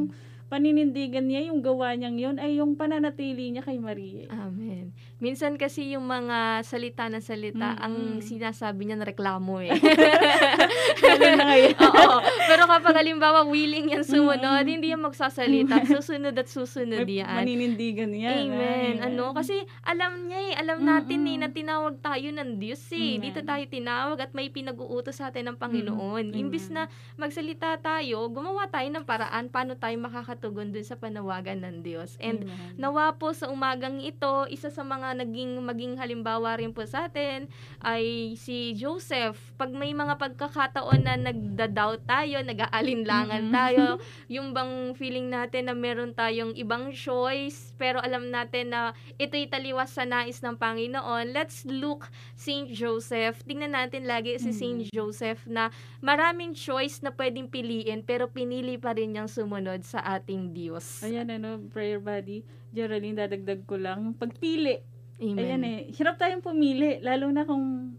[0.53, 4.29] paninindigan niya, yung gawa niyang yun, ay yung pananatili niya kay Maria.
[4.29, 4.93] Amen.
[5.17, 7.81] Minsan kasi yung mga salita na salita, Mm-mm.
[7.81, 9.73] ang sinasabi niya na reklamo eh.
[11.23, 11.73] Na ngayon.
[11.89, 12.17] Oo.
[12.45, 14.69] Pero kapag halimbawa willing yan sumunod, Mm.
[14.69, 15.87] hindi yan magsasalita.
[15.89, 17.33] Susunod at susunod May yan.
[17.33, 18.43] Maninindigan niya.
[18.43, 18.99] Amen.
[18.99, 19.33] Ay, Ano?
[19.33, 21.43] Kasi alam niya eh, alam natin eh, Mm-mm.
[21.43, 23.17] na tinawag tayo ng Diyos eh.
[23.17, 23.23] Amen.
[23.23, 26.29] Dito tayo tinawag at may pinag-uutos sa atin ng Panginoon.
[26.29, 26.43] Mm-mm.
[26.43, 29.95] Imbis na magsalita tayo, gumawa tayo ng paraan paano tayo
[30.43, 32.19] makakatugon dun sa panawagan ng Diyos.
[32.19, 32.75] And Amen.
[32.75, 37.47] Nawa po sa umagang ito, isa sa mga naging maging halimbawa rin po sa atin
[37.79, 39.39] ay si Joseph.
[39.55, 44.03] Pag may mga pagkakataon na nagda-doubt tayo, nag-aalinlangan tayo,
[44.35, 48.91] yung bang feeling natin na meron tayong ibang choice, pero alam natin na
[49.23, 53.47] ito'y taliwas sa nais ng Panginoon, let's look Saint Joseph.
[53.47, 54.59] Tingnan natin lagi si Mm.
[54.59, 55.71] Saint Joseph na
[56.03, 61.05] maraming choice na pwedeng piliin, pero pinili pa rin niyang sumunod sa ating Diyos.
[61.05, 62.41] Ayan ano, prayer buddy.
[62.73, 64.01] Geraldine, dadagdag ko lang.
[64.01, 64.81] Yung Pagpili.
[65.21, 65.37] Amen.
[65.37, 65.79] Ayan eh.
[65.93, 67.05] Hirap tayong pumili.
[67.05, 67.93] Lalo na kung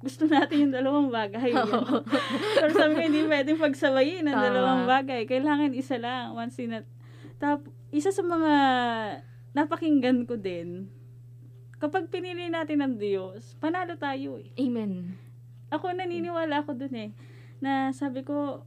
[0.00, 1.52] gusto natin yung dalawang bagay.
[1.60, 2.00] Oo.
[2.56, 4.46] Pero sabi ko, hindi pwedeng pagsabayin ang Tama.
[4.48, 5.28] dalawang bagay.
[5.28, 6.32] Kailangan isa lang.
[6.32, 6.80] Once in a...
[7.36, 7.60] Tap,
[7.92, 8.52] isa sa mga
[9.52, 10.88] napakinggan ko din,
[11.76, 14.48] kapag pinili natin ng Diyos, panalo tayo eh.
[14.58, 15.14] Amen.
[15.68, 17.10] Ako naniniwala ako dun eh.
[17.60, 18.64] Na sabi ko,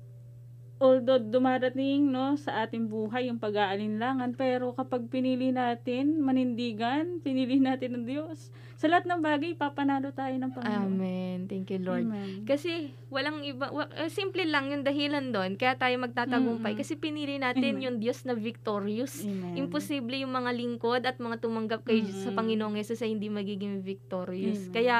[0.82, 8.02] although dumarating no sa ating buhay yung pag-aalinlangan pero kapag pinili natin manindigan pinili natin
[8.02, 8.50] ng Diyos
[8.82, 11.38] sa lahat ng bagay papanalo tayo ng Panginoon Amen.
[11.46, 12.10] Thank you, Lord.
[12.10, 12.50] Amen.
[12.50, 16.74] Kasi walang iba, eh, simple lang yung dahilan doon, kaya tayo magtatagumpay.
[16.74, 16.82] Mm-mm.
[16.82, 17.86] Kasi pinili natin Amen.
[17.86, 19.22] yung Diyos na victorious.
[19.22, 19.54] Amen.
[19.54, 22.42] Imposible yung mga lingkod at mga tumanggap kay sa Mm-mm.
[22.42, 24.66] Panginoong Yesus ay hindi magiging victorious.
[24.66, 24.74] Amen.
[24.74, 24.96] Kaya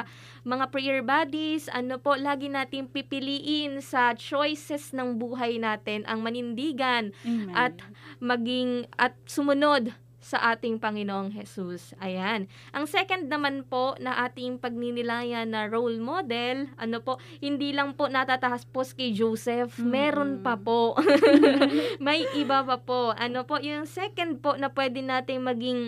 [0.46, 7.10] mga prayer buddies, ano po, lagi nating pipiliin sa choices ng buhay natin ang manindigan
[7.26, 7.50] Amen.
[7.50, 7.74] at
[8.22, 9.90] maging at sumunod
[10.22, 11.98] sa ating Panginoong Jesus.
[11.98, 12.46] Ayan.
[12.70, 18.06] Ang second naman po na ating pagninilayan na role model, ano po, hindi lang po
[18.06, 18.62] natatahas
[18.94, 20.46] kay Joseph, meron Mm-mm.
[20.46, 20.94] pa po.
[22.06, 23.10] May iba pa po.
[23.18, 25.80] Ano po, yung second po na pwede nating maging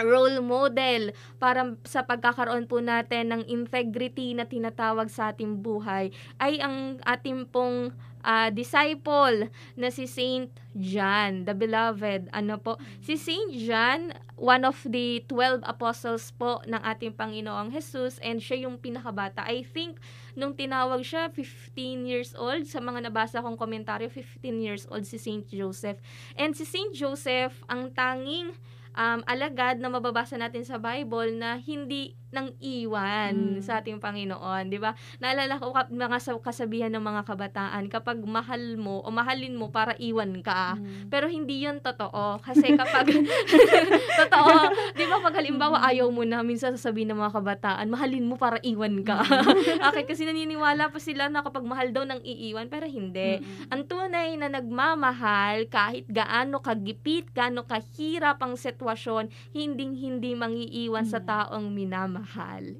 [0.00, 6.08] role model para sa pagkakaroon po natin ng integrity na tinatawag sa ating buhay
[6.40, 12.30] ay ang ating pong ah, disciple na si Saint John, the beloved.
[12.30, 12.78] Ano po?
[13.02, 18.68] Si Saint John, one of the 12 apostles po ng ating Panginoong Jesus and siya
[18.68, 19.42] yung pinakabata.
[19.44, 19.98] I think
[20.38, 25.18] nung tinawag siya 15 years old, sa mga nabasa kong komentaryo, 15 years old si
[25.18, 25.98] Saint Joseph.
[26.38, 28.54] And si Saint Joseph, ang tanging
[28.94, 33.62] um, alagad na mababasa natin sa Bible na hindi nang iwan Mm.
[33.62, 34.94] sa ating Panginoon, 'di ba?
[35.18, 39.94] Naalala ko mga sa- kasabihan ng mga kabataan, kapag mahal mo o mahalin mo para
[39.98, 40.74] iwan ka.
[40.74, 41.10] Mm.
[41.10, 43.06] Pero hindi 'yon totoo kasi kapag
[44.20, 44.54] totoo,
[44.94, 48.58] 'di ba pag halimbawa ayaw mo na minsan sasabihin ng mga kabataan, mahalin mo para
[48.62, 49.20] iwan ka.
[49.90, 53.38] okay, kasi naniniwala pa sila na kapag mahal daw nang iiwan pero hindi.
[53.38, 53.70] Mm-mm.
[53.70, 61.26] Ang tunay na nagmamahal kahit gaano kagipit, gaano kahirap ang sitwasyon, hinding-hindi mangiiwan sa Mm.
[61.26, 62.18] taong minamahal.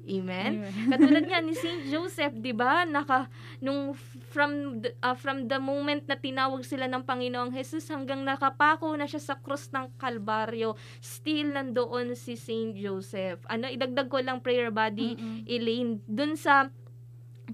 [0.07, 0.65] Amen?
[0.65, 0.73] Amen.
[0.91, 2.83] Katulad nga ni Saint Joseph, 'di ba?
[2.83, 3.29] Naka
[3.61, 3.93] nung
[4.33, 9.05] from the, ah, from the moment na tinawag sila ng Panginoong Jesus hanggang nakapako na
[9.07, 13.43] siya sa krus ng Kalbaryo, still nandoon si Saint Joseph.
[13.47, 15.37] Ano, idagdag ko lang prayer body Mm-mm.
[15.47, 16.67] Elaine dun sa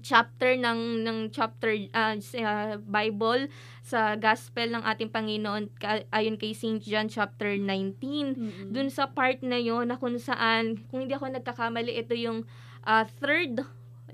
[0.00, 3.50] chapter ng ng chapter ah, sa Bible
[3.82, 8.68] sa gospel ng ating Panginoon ka- ayon kay Saint John chapter 19 Mm-mm.
[8.70, 12.46] dun sa part na yon na kung saan kung hindi ako nagkakamali ito yung
[12.84, 13.64] ah, third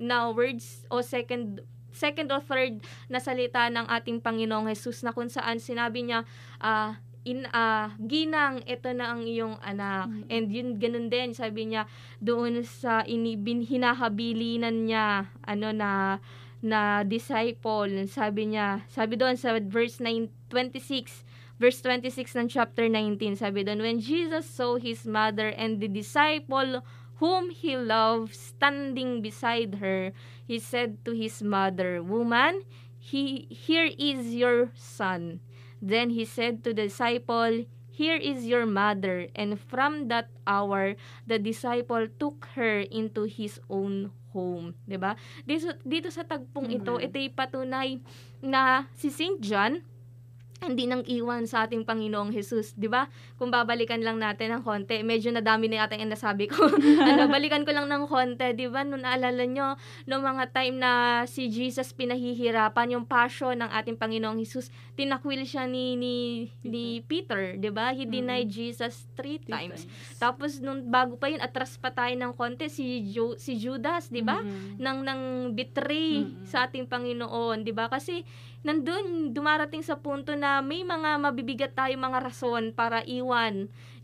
[0.01, 1.63] na words o second
[1.95, 6.27] second or third na salita ng ating Panginoong Jesus na kung saan sinabi niya
[6.59, 10.09] ah, in ah, ginang ito na ang iyong anak.
[10.13, 10.25] Mm.
[10.29, 11.89] and yun ganun din sabi niya
[12.21, 16.21] doon sa inibin hinahabilinan niya ano na
[16.65, 17.93] na disciple.
[18.09, 21.25] Sabi niya sabi doon sa verse 9 26
[21.59, 26.83] verse 26 ng chapter 19 sabi doon when Jesus saw his mother and the disciple
[27.23, 30.11] whom he loved standing beside her
[30.43, 32.67] he said to his mother woman
[32.99, 35.39] he here is your son
[35.85, 40.97] then he said to the disciple here is your mother and from that hour
[41.29, 45.15] the disciple took her into his own home ba
[45.47, 47.05] dito, dito sa tagpong ito Mhm.
[47.07, 48.03] ito'y patunay
[48.43, 49.85] na si Saint John
[50.65, 53.13] hindi nang iwan sa ating Panginoong Jesus, 'di ba?
[53.45, 56.65] Kung babalikan lang natin ng konti, medyo nadami na yata yung nasabi ko.
[57.05, 58.81] ano, balikan ko lang ng konti, 'di ba?
[58.81, 60.93] Nung naalala nyo, no mga time na
[61.29, 66.15] si Jesus pinahihirapan yung passion ng ating Panginoong Jesus, tinakwil siya ni ni,
[66.63, 67.93] ni Peter, 'di ba?
[67.93, 68.13] He Mm.
[68.15, 69.85] denied Jesus three Three times.
[70.17, 74.23] Tapos nung bago pa yun, atras pa tayo ng konti si Ju- si Judas, 'di
[74.23, 74.39] ba?
[74.39, 74.79] Mm-mm.
[74.79, 76.47] nang nang betray Mm-mm.
[76.47, 77.91] sa ating Panginoon, 'di ba?
[77.91, 78.25] Kasi
[78.63, 83.34] nandun dumarating sa punto na may mga mabibigat tayo mga rason para iwan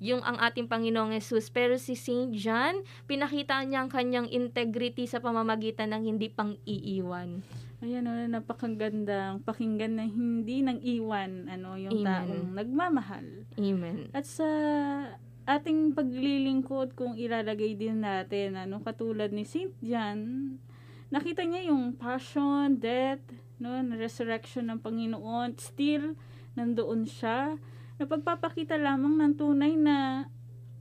[0.01, 1.53] yung ang ating Panginoong Yesus.
[1.53, 7.45] Pero si Saint John, pinakita niya ang kanyang integrity sa pamamagitan ng hindi pang iiwan.
[7.81, 12.05] Ayan, ano, napakagandang pakinggan na hindi nang iwan ano, yung Amen.
[12.05, 13.27] taong nagmamahal.
[13.57, 14.13] Amen.
[14.13, 14.49] At sa
[15.49, 20.21] ating paglilingkod kung ilalagay din natin, ano, katulad ni Saint John,
[21.09, 23.25] nakita niya yung passion, death,
[23.57, 26.15] no, resurrection ng Panginoon, still,
[26.55, 27.57] nandoon siya,
[28.01, 30.25] na pagpapakita lamang ng tunay na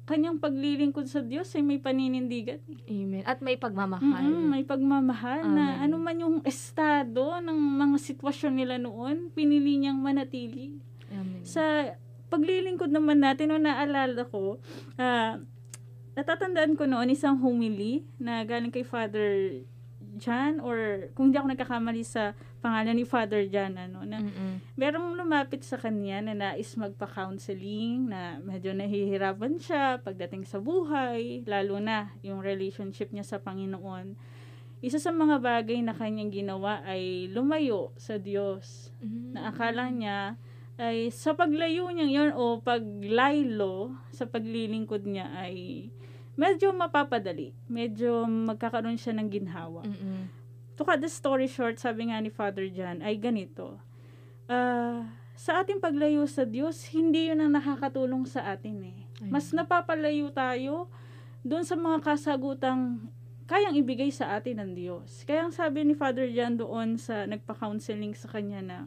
[0.08, 2.64] kanyang paglilingkod sa Diyos ay may paninindigan.
[2.90, 3.22] Amen.
[3.28, 4.26] At may pagmamahal.
[4.26, 5.86] Mm-mm, may pagmamahal na Amen.
[5.86, 10.82] ano man yung estado ng mga sitwasyon nila noon, pinili niyang manatili.
[11.14, 11.46] Amen.
[11.46, 11.94] Sa
[12.34, 14.58] paglilingkod naman natin, no, naalala ko,
[14.98, 15.38] ah,
[16.18, 19.62] natatandaan ko noon isang homily na galing kay Father
[20.20, 24.76] John or kung hindi ako nagkakamali sa pangalan ni Father John, ano, na Mm-mm.
[24.76, 31.80] merong lumapit sa kanya na nais magpa-counseling na medyo nahihirapan siya pagdating sa buhay, lalo
[31.80, 34.14] na yung relationship niya sa Panginoon.
[34.80, 38.96] Isa sa mga bagay na kanyang ginawa ay lumayo sa Diyos.
[39.04, 39.36] Mm.
[39.36, 40.40] Na akala niya
[40.80, 45.88] ay sa paglayo niya yun o paglaylo sa paglilingkod niya ay
[46.40, 47.52] medyo mapapadali.
[47.68, 50.32] Medyo magkakaroon siya ng ginhawa Mm-mm.
[50.80, 53.76] to cut the story short, sabi nga ni Father John, ay ganito.
[54.48, 55.04] Ah,
[55.36, 59.00] sa ating paglayo sa Diyos, hindi yun ang nakakatulong sa atin eh.
[59.28, 60.88] Mas napapalayo tayo
[61.44, 63.12] doon sa mga kasagutang
[63.48, 65.24] kayang ibigay sa atin ng Diyos.
[65.24, 68.78] Kaya ang sabi ni Father John doon sa nagpa-counseling sa kanya na,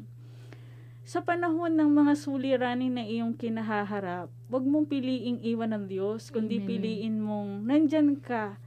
[1.02, 6.62] sa panahon ng mga suliranin na iyong kinahaharap, huwag mong piliing iwan ng Diyos, kundi
[6.62, 6.68] Amen.
[6.70, 8.62] piliin mong nandyan ka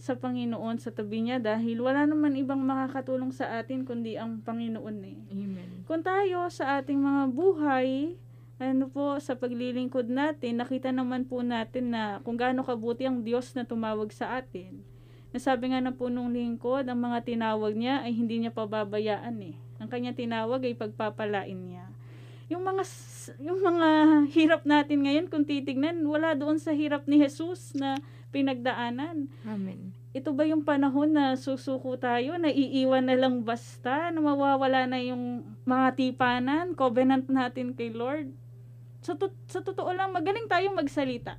[0.00, 4.96] sa Panginoon sa tabi niya dahil wala naman ibang makakatulong sa atin kundi ang Panginoon
[5.04, 5.18] eh.
[5.34, 5.68] Amen.
[5.84, 8.16] Kung tayo sa ating mga buhay,
[8.60, 13.56] ano po, sa paglilingkod natin, nakita naman po natin na kung gaano kabuti ang Diyos
[13.56, 14.84] na tumawag sa atin.
[15.32, 19.56] Nasabi nga ng punong lingkod, ang mga tinawag niya ay hindi niya pababayaan eh.
[19.80, 21.88] Ang kanya tinawag ay pagpapalain niya.
[22.52, 22.84] Yung mga
[23.40, 23.88] yung mga
[24.36, 27.96] hirap natin ngayon kung titignan, wala doon sa hirap ni Jesus na
[28.30, 29.90] pinagdaanan Amen.
[30.14, 35.02] ito ba yung panahon na susuko tayo, na iiwan na lang basta, na mawawala na
[35.02, 38.30] yung mga tipanan, covenant natin kay Lord?
[39.02, 41.38] Sa, to- sa totoo lang, magaling tayong magsalita.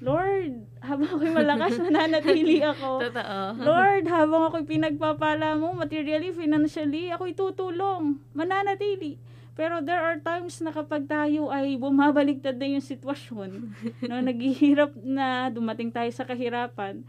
[0.00, 3.04] Lord, habang ako'y malakas, mananatili ako.
[3.04, 3.38] Totoo.
[3.60, 9.20] Lord, habang ako'y pinagpapala mo, materially, financially, ako'y tutulong, mananatili.
[9.60, 13.50] Pero there are times na kapag tayo ay bumabaliktad na yung sitwasyon,
[14.08, 17.04] no, naghihirap na, dumating tayo sa kahirapan,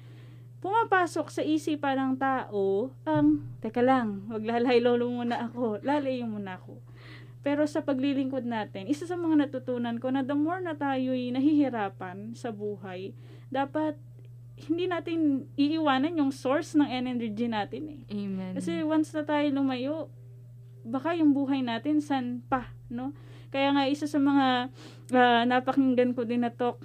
[0.59, 6.90] pumapasok sa isipan ng tao ang, teka lang, maglalaylo muna ako, lalayo muna ako.
[7.41, 12.37] Pero sa paglilingkod natin, isa sa mga natutunan ko na the more na tayo'y nahihirapan
[12.37, 13.17] sa buhay,
[13.49, 13.97] dapat
[14.69, 18.01] hindi natin iiwanan yung source ng energy natin eh.
[18.13, 18.53] Amen.
[18.53, 20.13] Kasi once na tayo lumayo,
[20.85, 23.13] baka yung buhay natin san pa, no?
[23.49, 24.69] Kaya nga isa sa mga
[25.17, 26.79] ah, napakinggan ko din na talk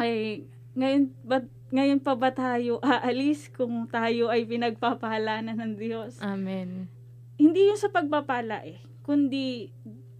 [0.00, 6.20] ay ngayon ba ngayon pa ba tayo aalis kung tayo ay pinagpapahalanan ng Diyos?
[6.24, 6.88] Amen.
[7.36, 9.70] Hindi yung sa pagpapala eh, kundi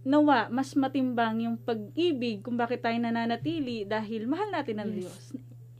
[0.03, 4.95] nawa mas matimbang yung pag-ibig kung bakit tayo nananatili dahil mahal natin ng Yes.
[4.99, 5.23] Diyos.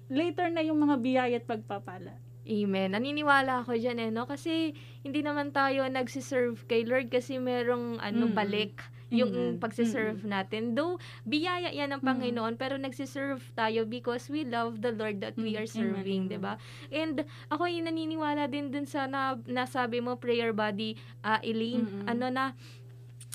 [0.07, 2.15] Later na yung mga biyaya at pagpapala.
[2.43, 2.91] Amen.
[2.91, 4.27] Naniniwala ako dyan eh, no?
[4.27, 8.35] Kasi hindi naman tayo nagsiserve kay Lord kasi merong ano, Mm.
[8.35, 9.61] balik yung Mm.
[9.61, 10.73] pagsiserve natin.
[10.73, 12.07] Though, biyaya yan ng Mm.
[12.09, 15.59] Panginoon, pero nagsiserve tayo because we love the Lord that we Mm.
[15.61, 16.33] are serving, Amen.
[16.33, 16.53] di ba?
[16.89, 22.09] And ako yung naniniwala din dun sa na, nasabi mo, prayer body, ah, Elaine, Mm-mm.
[22.09, 22.45] ano na,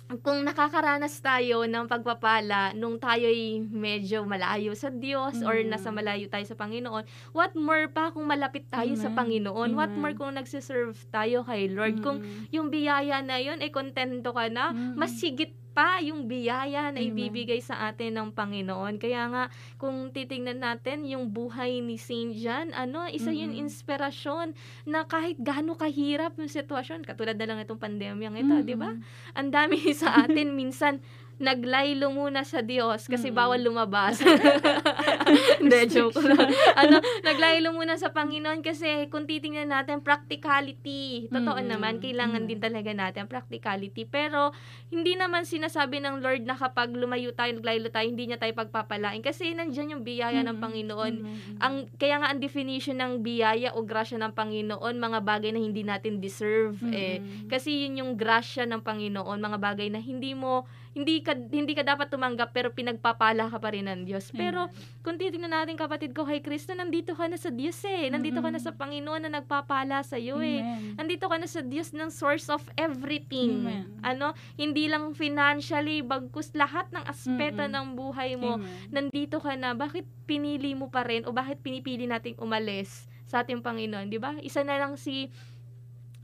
[0.09, 5.69] kung nakakaranas tayo ng pagpapala nung tayo'y medyo malayo sa Diyos or Mm.
[5.69, 7.05] nasa malayo tayo sa Panginoon,
[7.37, 9.45] what more pa kung malapit tayo sa Amen.
[9.45, 9.77] Panginoon?
[9.77, 10.01] What Amen.
[10.01, 12.01] more kung nagsiserve tayo kay Lord?
[12.01, 12.49] Kung Mm.
[12.49, 14.97] yung biyaya na yun, ay kontento ka na, Mm.
[14.97, 17.15] mas sigit pa yung biyaya na Amen.
[17.15, 18.99] ibibigay sa atin ng Panginoon.
[18.99, 19.45] Kaya nga,
[19.79, 23.63] kung titingnan natin yung buhay ni Saint John, ano, isa yun Mm.
[23.63, 24.59] inspirasyon
[24.91, 28.67] na kahit gaano kahirap yung sitwasyon, katulad na lang itong pandemyang ito, Mm.
[28.67, 28.91] di ba?
[29.39, 30.99] Ang dami sa atin minsan
[31.39, 33.37] naglaylo muna sa Diyos kasi Mm.
[33.39, 34.19] bawal lumabas.
[35.61, 36.49] Hindi, joke lang.
[36.81, 41.29] ano, naglaylo muna sa Panginoon kasi kung titingnan natin, practicality.
[41.29, 41.69] Totoo Mm.
[41.69, 42.49] naman, kailangan Mm.
[42.49, 44.05] din talaga natin practicality.
[44.05, 44.51] Pero,
[44.89, 49.21] hindi naman sinasabi ng Lord na kapag lumayo tayo, naglaylo tayo, hindi niya tayo pagpapalain.
[49.21, 50.63] Kasi nandyan yung biyaya ng Mm.
[50.63, 51.15] Panginoon.
[51.19, 51.59] Amen.
[51.59, 55.83] Ang, kaya nga ang definition ng biyaya o grasya ng Panginoon, mga bagay na hindi
[55.83, 56.79] natin deserve.
[56.89, 57.49] Eh, Mm-mm.
[57.49, 61.85] kasi yun yung grasya ng Panginoon, mga bagay na hindi mo hindi ka hindi ka
[61.85, 64.31] dapat tumanggap pero pinagpapala ka pa rin ng Diyos.
[64.33, 65.03] Pero Amen.
[65.05, 68.09] kung titingnan natin kapatid ko kay Kristo, nandito ka na sa Diyos eh.
[68.09, 70.61] Nandito ka na sa Panginoon na nagpapala sa iyo eh.
[70.97, 73.65] Nandito ka na sa Diyos ng source of everything.
[73.65, 73.85] Amen.
[74.01, 77.75] Ano, hindi lang financially, bagkus lahat ng aspeto Mm-mm.
[77.75, 78.57] ng buhay mo.
[78.61, 78.89] Amen.
[78.89, 79.73] Nandito ka na.
[79.77, 84.37] Bakit pinili mo pa rin o bakit pinipili nating umalis sa ating Panginoon, 'di ba?
[84.41, 85.29] Isa na lang si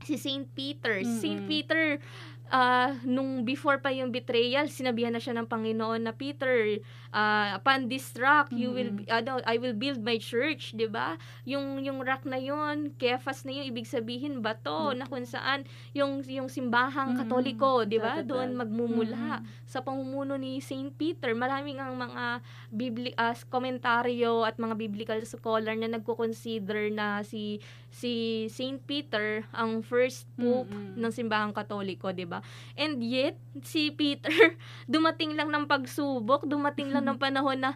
[0.05, 1.01] si Saint Peter.
[1.01, 1.45] Si Saint.
[1.49, 1.97] Peter
[2.51, 6.79] ah, nung before pa yung betrayal, sinabihan na siya ng Panginoon na Peter,
[7.15, 11.15] ah, upon this rock, you will, ano, I will build my church, 'di ba?
[11.47, 15.63] Yung yung rock na yon, Kefas na yun, ibig sabihin bato na kung saan
[15.95, 17.23] yung yung simbahang Mm-mm.
[17.23, 18.19] Katoliko, 'di ba?
[18.19, 19.63] Doon magmumula Mm-mm.
[19.63, 21.31] sa pamumuno ni Saint Peter.
[21.31, 28.45] Maraming ang mga bibli as komentaryo at mga biblical scholar na nagko-consider na si si
[28.51, 30.99] Saint Peter ang first pope Mm-mm.
[30.99, 32.43] ng simbahang Katoliko, 'di ba?
[32.75, 34.27] And yet si Peter
[34.91, 37.71] dumating lang ng pagsubok, dumating lang ng panahon na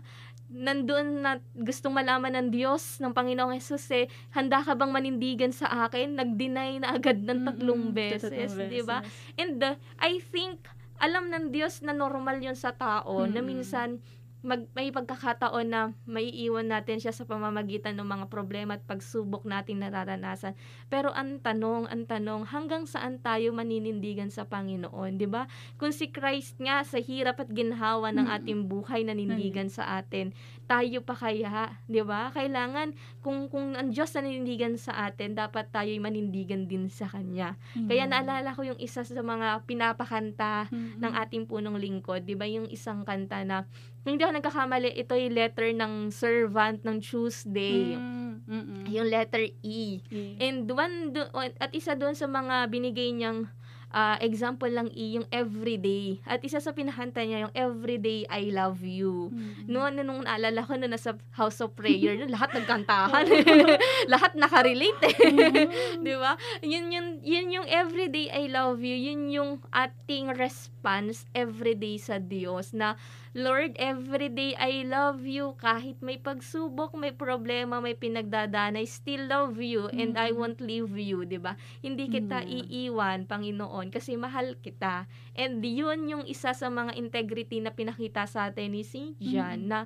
[0.49, 5.85] nandoon na gustong malaman ng Diyos, ng Panginoong Jesus eh, handa ka bang manindigan sa
[5.85, 6.17] akin?
[6.17, 7.97] Nag-deny na agad ng tatlong Mm-mm.
[7.97, 9.05] beses, 'di ba?
[9.37, 10.65] And uh, I think
[10.97, 13.45] alam ng Diyos na normal 'yon sa tao na Mm-mm.
[13.45, 14.01] minsan
[14.39, 19.83] mag, may pagkakataon na maiiwan natin siya sa pamamagitan ng mga problema at pagsubok natin
[19.83, 20.55] nararanasan.
[20.87, 25.51] Pero ang tanong, ang tanong, hanggang saan tayo maninindigan sa Panginoon, 'di ba?
[25.75, 30.31] Kung si Christ nga sa hirap at ginhawa ng ating buhay nanindigan sa atin,
[30.71, 32.31] tayo pa kaya, 'di ba?
[32.31, 37.59] Kailangan kung kung ang Diyos nanindigan sa atin, dapat tayo'y manindigan din sa kanya.
[37.75, 38.15] Kaya Amen.
[38.15, 41.03] naalala ko yung isa sa mga pinapakanta Mm-mm.
[41.03, 42.47] ng ating punong lingkod, 'di ba?
[42.47, 43.67] Yung isang kanta na
[44.09, 47.93] kung hindi ako nagkakamali, ito yung letter ng servant ng Tuesday.
[47.93, 48.81] Mm, mm-mm.
[48.89, 50.01] Yung letter E.
[50.09, 50.49] Yeah.
[50.49, 53.45] And one do- at isa doon sa mga binigay niyang
[53.93, 56.21] ah, example lang E, yung everyday.
[56.25, 59.29] At isa sa pinakanta niya yung everyday I love you.
[59.29, 59.69] Mm-mm.
[59.69, 63.29] No, ano, nung naalala ko na nasa house of prayer, lahat nagkantahan.
[64.13, 65.17] lahat nakarelate eh.
[65.21, 66.01] Mm.
[66.01, 66.33] 'Di ba?
[66.65, 72.73] Yun yun yun yung everyday I love you, yun yung ating response everyday sa Diyos
[72.73, 72.97] na
[73.37, 79.61] Lord, everyday I love you kahit may pagsubok, may problema, may pinagdadaan, I still love
[79.61, 80.37] you and I Mm.
[80.41, 81.53] won't leave you, 'di ba?
[81.85, 82.49] Hindi kita Mm.
[82.65, 85.05] iiwan, Panginoon, kasi mahal kita.
[85.37, 89.13] And yun yung isa sa mga integrity na pinakita sa atin ni St.
[89.21, 89.69] John Mm.
[89.69, 89.79] na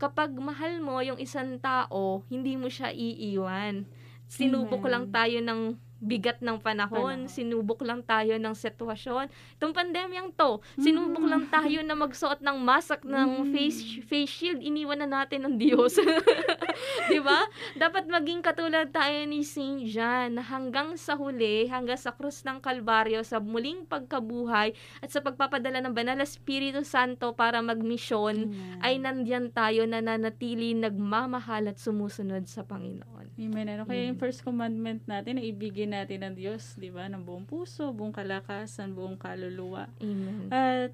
[0.00, 3.84] kapag mahal mo yung isang tao, hindi mo siya iiwan.
[4.26, 4.90] Sinubok Amen.
[4.90, 5.60] lang tayo ng
[5.98, 7.28] bigat ng panahon, Panahon.
[7.28, 9.26] sinubok lang tayo ng sitwasyon.
[9.56, 11.30] Itong pandemyang to, sinubok Mm.
[11.30, 13.50] lang tayo na magsuot ng mask ng Mm.
[13.50, 15.96] face face shield, iniwan na natin ng Diyos.
[17.08, 17.48] 'Di ba?
[17.74, 22.60] Dapat maging katulad tayo ni Saint John na hanggang sa huli, hanggang sa krus ng
[22.60, 28.78] Kalbaryo, sa muling pagkabuhay at sa pagpapadala ng Banal na Espiritu Santo para magmisyon, Amen.
[28.80, 33.32] ay nandyan tayo na nanatili nagmamahal at sumusunod sa Panginoon.
[33.36, 33.66] Amen.
[33.70, 34.22] Ano kaya yung Mm.
[34.22, 37.06] first commandment natin na ibigin natin ng Diyos, di ba?
[37.06, 39.88] Ng buong puso, buong kalakasan, buong kaluluwa.
[40.02, 40.50] Amen.
[40.52, 40.90] At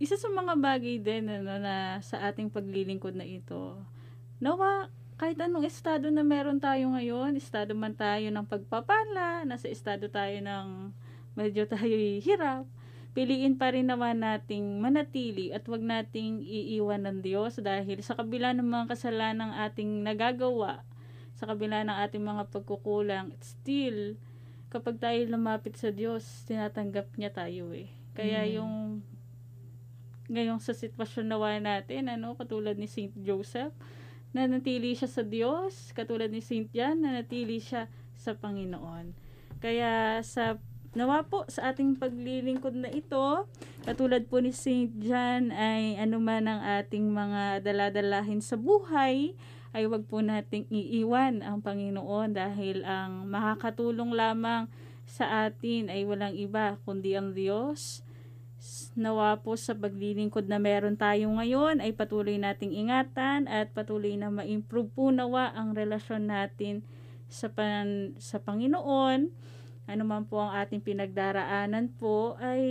[0.00, 3.76] isa sa mga bagay din ano, na sa ating paglilingkod na ito,
[4.40, 4.88] nawa
[5.20, 10.32] kahit anong estado na meron tayo ngayon, estado man tayo ng pagpapala, nasa estado tayo
[10.40, 10.96] ng
[11.36, 11.92] medyo tayo
[12.24, 12.64] hirap,
[13.12, 18.56] piliin pa rin naman nating manatili at wag nating iiwan ng Diyos dahil sa kabila
[18.56, 20.88] ng mga kasalanang ating nagagawa,
[21.36, 24.16] sa kabila ng ating mga pagkukulang, still,
[24.70, 27.90] kapag tayo lumapit sa Diyos, tinatanggap niya tayo eh.
[28.14, 28.54] Kaya Amen.
[28.54, 28.74] yung
[30.30, 33.74] ngayong sa sitwasyon nawa natin, ano, katulad ni Saint Joseph,
[34.30, 39.10] nanatili siya sa Diyos, katulad ni Saint John, nanatili siya sa Panginoon.
[39.58, 40.62] Kaya sa
[40.94, 43.46] nawa po sa ating paglilingkod na ito,
[43.82, 49.34] katulad po ni Saint John ay anuman ang ating mga daladalahin sa buhay,
[49.70, 54.66] ay wag po nating iiwan ang Panginoon dahil ang makakatulong lamang
[55.06, 58.02] sa atin ay walang iba kundi ang Diyos.
[58.92, 64.28] Nawa po sa paglilingkod na meron tayo ngayon ay patuloy nating ingatan at patuloy na
[64.28, 66.84] ma-improve po nawa ang relasyon natin
[67.30, 69.32] sa, pan, sa Panginoon.
[69.88, 72.66] Ano man po ang ating pinagdaraanan po ay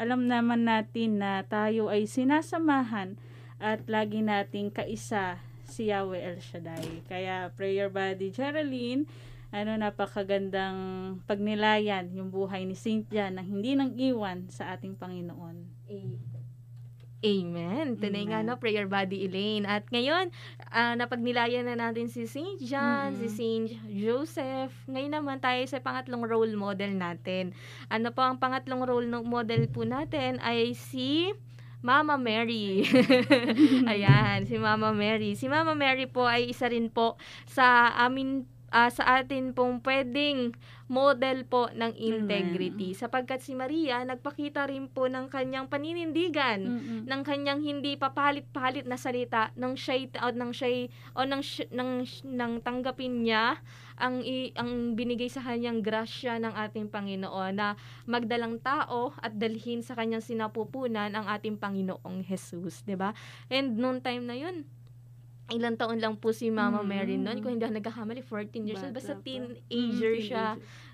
[0.00, 3.20] alam naman natin na tayo ay sinasamahan
[3.62, 7.08] at lagi nating kaisa si Yahweh El Shaddai.
[7.08, 9.08] Kaya prayer buddy Geraldine,
[9.48, 10.76] ano napakagandang
[11.24, 15.88] pagnilayan yung buhay ni Saint John na hindi nang iwan sa ating Panginoon.
[17.22, 18.02] Amen.
[18.02, 19.62] Tunay nga no, prayer body Elaine.
[19.62, 20.34] At ngayon,
[20.74, 22.58] ah, napagnilayan na natin si St.
[22.58, 23.38] John, si Mm-mm.
[23.38, 23.66] St.
[23.94, 24.74] Joseph.
[24.90, 27.54] Ngayon naman tayo sa pangatlong role model natin.
[27.86, 31.30] Ano po ang pangatlong role model po natin ay si
[31.82, 32.86] Mama Mary.
[33.90, 35.34] Ayan, si Mama Mary.
[35.34, 37.18] Si Mama Mary po ay isa rin po
[37.50, 40.56] sa amin ah, sa atin pong pwedeng
[40.88, 47.00] model po ng integrity sapagkat si Maria nagpakita rin po ng kanyang paninindigan Mm-mm.
[47.08, 52.04] ng kanyang hindi papalit-palit na salita nang siya o nang siya o nang sy- nang,
[52.28, 53.56] nang tanggapin niya
[53.96, 59.80] ang i, ang binigay sa kanyang grasya ng ating Panginoon na magdalang tao at dalhin
[59.80, 63.12] sa kanyang sinapupunan ang ating Panginoong Jesus, 'di ba?
[63.52, 64.64] And noon time na 'yun,
[65.52, 66.88] ilang taon lang po si Mama Mm.
[66.88, 68.92] Mary noon, kung hindi ako nagkakamali, 14 years old.
[68.92, 70.46] Basta teenager Mm, siya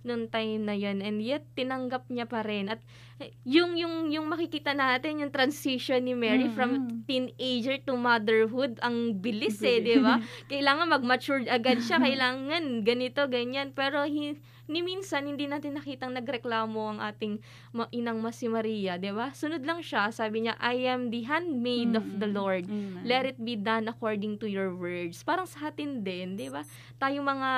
[0.02, 0.98] noong time na yun.
[0.98, 2.68] And yet tinanggap niya pa rin.
[2.68, 2.82] At
[3.18, 7.02] eh, yung yung yung makikita natin yung transition ni Mary from Mm-mm.
[7.02, 10.18] teenager to motherhood ang bilis eh di ba?
[10.46, 11.98] Kailangan mag-mature agad siya.
[12.06, 13.70] Kailangan ganito ganyan.
[13.70, 14.38] Pero hi,
[14.70, 17.42] ni minsan hindi natin nakitang nagreklamo ang ating
[17.74, 21.26] ma- inang ma si Maria di ba sunod lang siya sabi niya I am the
[21.26, 22.28] handmaid of the.
[22.28, 23.02] Lord Amen.
[23.08, 25.24] let it be done according to your words.
[25.24, 26.60] Parang sa atin din, di ba?
[27.00, 27.50] Tayong mga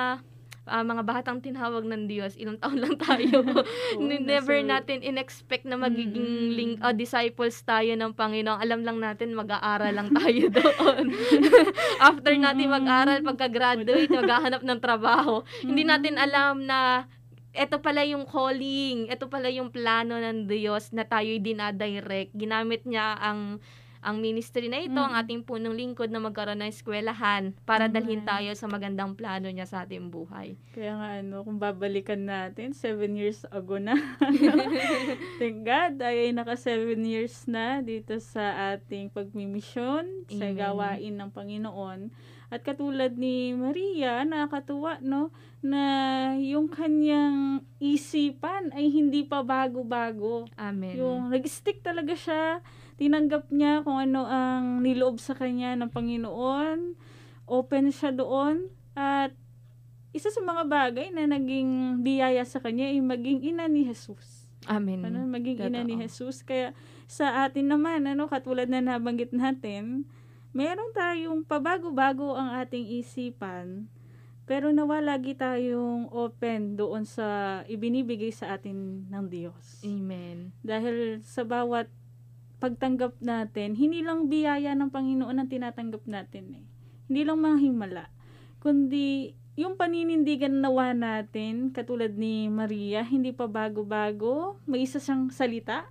[0.71, 3.43] ah, mga batang tinawag ng Diyos, ilang taon lang tayo.
[3.99, 6.55] N- Never nasa- natin in-expect na magiging Mm-mm.
[6.55, 8.57] ling- ah, disciples tayo ng Panginoon.
[8.57, 11.11] Alam lang natin mag-aaral lang tayo doon.
[11.99, 15.43] After natin mag-aral, pagka-graduate, maghahanap ng trabaho.
[15.59, 15.91] Hindi Mm-mm.
[15.91, 16.79] natin alam na
[17.51, 22.31] ito pala yung calling, ito pala yung plano ng Diyos na tayo'y dinadirect.
[22.31, 23.59] Ginamit niya ang
[24.01, 25.21] ang ministry na ito, ang Mm.
[25.21, 28.29] ating punong lingkod na magkaroon ng eskwelahan para dalhin Amen.
[28.29, 30.57] tayo sa magandang plano niya sa ating buhay.
[30.73, 33.93] Kaya nga ano, kung babalikan natin, seven years ago na.
[35.39, 42.09] Thank God, ay naka seven years na dito sa ating pagmimisyon sa gawain ng Panginoon.
[42.51, 45.31] At katulad ni Maria, nakakatuwa, no?
[45.61, 45.83] Na
[46.35, 50.49] yung kanyang isipan ay hindi pa bago-bago.
[50.59, 50.99] Amen.
[50.99, 52.59] Yung nag-stick talaga siya,
[53.01, 56.93] tinanggap niya kung ano ang niloob sa kanya ng Panginoon,
[57.49, 59.33] open siya doon, at
[60.13, 64.45] isa sa mga bagay na naging biyaya sa kanya ay maging ina ni Jesus.
[64.69, 65.01] Amen.
[65.01, 66.05] Ano, maging ina ni Totoo.
[66.05, 66.45] Jesus.
[66.45, 66.77] Kaya
[67.09, 70.05] sa atin naman, ano, katulad na nabanggit natin,
[70.53, 73.89] meron tayong pabago-bago ang ating isipan,
[74.45, 79.81] pero nawa lagi tayong open doon sa ibinibigay sa atin ng Diyos.
[79.81, 80.53] Amen.
[80.61, 81.89] Dahil sa bawat
[82.61, 86.65] pagtanggap natin, hindi lang biyaya ng Panginoon ang tinatanggap natin eh.
[87.09, 88.05] Hindi lang mga himala.
[88.61, 95.89] Kundi yung paninindigan nawa natin, katulad ni Maria, hindi pa bago-bago, may isa siyang salita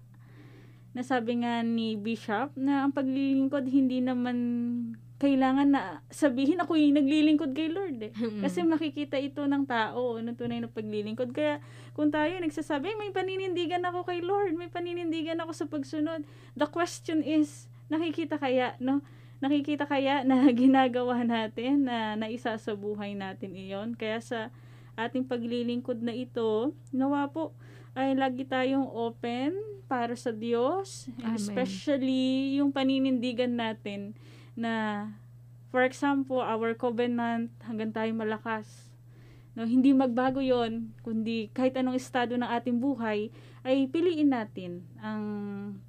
[0.94, 4.38] na sabi nga ni Bishop na ang paglilingkod hindi naman
[5.20, 8.12] kailangan na sabihin ako yung naglilingkod kay Lord eh.
[8.40, 11.36] Kasi makikita ito ng tao, ano tunay na paglilingkod.
[11.36, 11.60] Kaya
[11.92, 16.24] kung tayo nagsasabi, may paninindigan ako kay Lord, may paninindigan ako sa pagsunod.
[16.56, 19.04] The question is, nakikita kaya, no?
[19.44, 24.00] Nakikita kaya na ginagawa natin na naisa sa buhay natin iyon.
[24.00, 24.48] Kaya sa
[24.96, 27.52] ating paglilingkod na ito, nawa po
[27.92, 29.52] ay lagi tayong open
[29.84, 31.12] para sa Diyos.
[31.20, 31.36] Amen.
[31.36, 34.16] especially yung paninindigan natin
[34.58, 35.06] na
[35.70, 38.90] for example, our covenant hanggang tayo malakas.
[39.54, 43.30] No, hindi magbago 'yon, kundi kahit anong estado ng ating buhay
[43.62, 45.24] ay piliin natin ang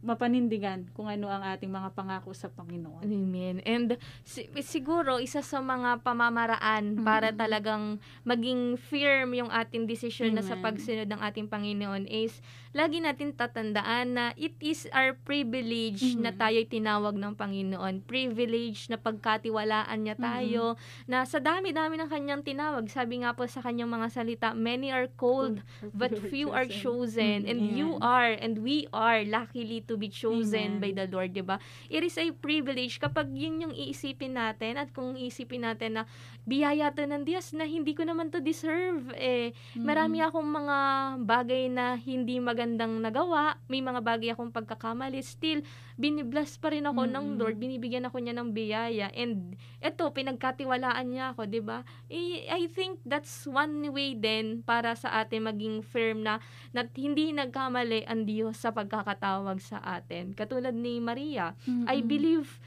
[0.02, 3.04] mapanindigan kung ano ang ating mga pangako sa Panginoon.
[3.04, 3.60] Amen.
[3.64, 7.38] And si- siguro isa sa mga pamamaraan para Mm.
[7.38, 7.84] talagang
[8.22, 10.64] maging firm yung ating desisyon na sa Amen.
[10.66, 12.40] pagsunod ng ating Panginoon is
[12.72, 16.38] lagi natin tatandaan na it is our privilege na Mm.
[16.38, 18.00] tayo'y tinawag ng Panginoon.
[18.02, 22.88] Privilege na pagkatiwalaan niya tayo na sa dami-dami ng kanyang tinawag.
[22.88, 25.60] Sabi nga po sa kanyang mga salita, many are called
[25.94, 28.02] but few are chosen and Mm, you amen.
[28.02, 30.84] are and we are luckily to be chosen Amen.
[30.84, 31.58] by the Lord, 'di ba?
[31.90, 36.04] It is a privilege kapag yun yung iisipin natin at kung iisipin natin na
[36.46, 40.78] biyaya to ng Diyos na hindi ko naman to deserve eh marami akong mga
[41.22, 45.62] bagay na hindi magandang nagawa, may mga bagay akong pagkakamali, still
[46.02, 47.38] binibless pa rin ako ng Mm-mm.
[47.38, 51.86] Lord, binibigyan ako niya ng biyaya and eto pinagkatiwalaan niya ako, 'di ba?
[52.10, 56.42] Eh, I think that's one way din para sa atin maging firm na
[56.74, 60.34] na hindi nagkamali ang Diyos sa pagkakatawag sa atin.
[60.34, 61.54] Katulad ni Maria,
[61.86, 62.02] I Mm-mm.
[62.02, 62.58] believe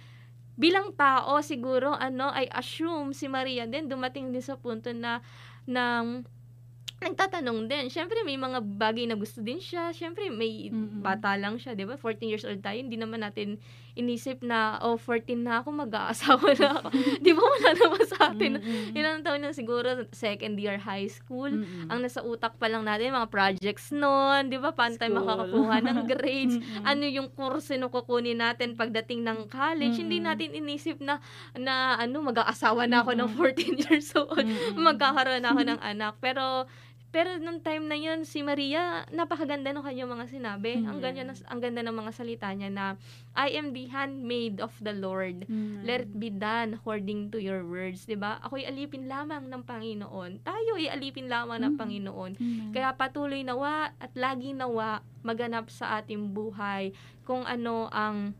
[0.54, 5.18] bilang tao siguro ano I assume si Maria din dumating din sa punto na
[5.66, 6.22] nang
[7.04, 7.92] nagtatanong din.
[7.92, 9.92] Siyempre, may mga bagay na gusto din siya.
[9.92, 11.04] Siyempre, may Mm-mm.
[11.04, 12.00] bata lang siya, di ba?
[12.00, 12.80] 14 years old tayo.
[12.80, 13.60] Hindi naman natin
[13.94, 16.88] inisip na, oh, 14 na ako, mag-aasawa na ako.
[17.24, 18.52] di ba wala naman sa atin?
[18.58, 18.96] Mm-mm.
[18.98, 21.46] Ilang taon na siguro, second year high school.
[21.46, 21.86] Mm-mm.
[21.92, 24.74] Ang nasa utak pa lang natin, mga projects noon, di ba?
[24.74, 26.58] Paano tayo makakakuha ng grades?
[26.58, 26.82] Mm-mm.
[26.82, 29.94] ano yung kurso na kukunin natin pagdating ng college?
[29.94, 30.28] Hindi Mm-mm.
[30.32, 31.22] natin inisip na,
[31.54, 33.46] na ano, mag-aasawa na ako ng Mm-mm.
[33.62, 34.74] 14 years old Mm-mm.
[34.74, 36.18] magkakaroon ako ng anak.
[36.18, 36.66] Pero
[37.14, 40.82] pero nung time na yun, si Maria, napakaganda ng kanyang mga sinabi.
[40.82, 42.98] Ang ganda, ang ganda ng mga salita niya na,
[43.38, 45.46] I am the handmaid of the Lord.
[45.46, 45.86] Mm.
[45.86, 48.10] Let it be done according to your words.
[48.10, 48.42] 'di ba?
[48.42, 50.42] Ako'y alipin lamang ng Panginoon.
[50.42, 51.80] Tayo ay alipin lamang ng Mm.
[51.80, 52.32] Panginoon.
[52.34, 52.70] Amen.
[52.74, 56.90] Kaya patuloy nawa at laging nawa maganap sa ating buhay
[57.22, 58.34] kung ano ang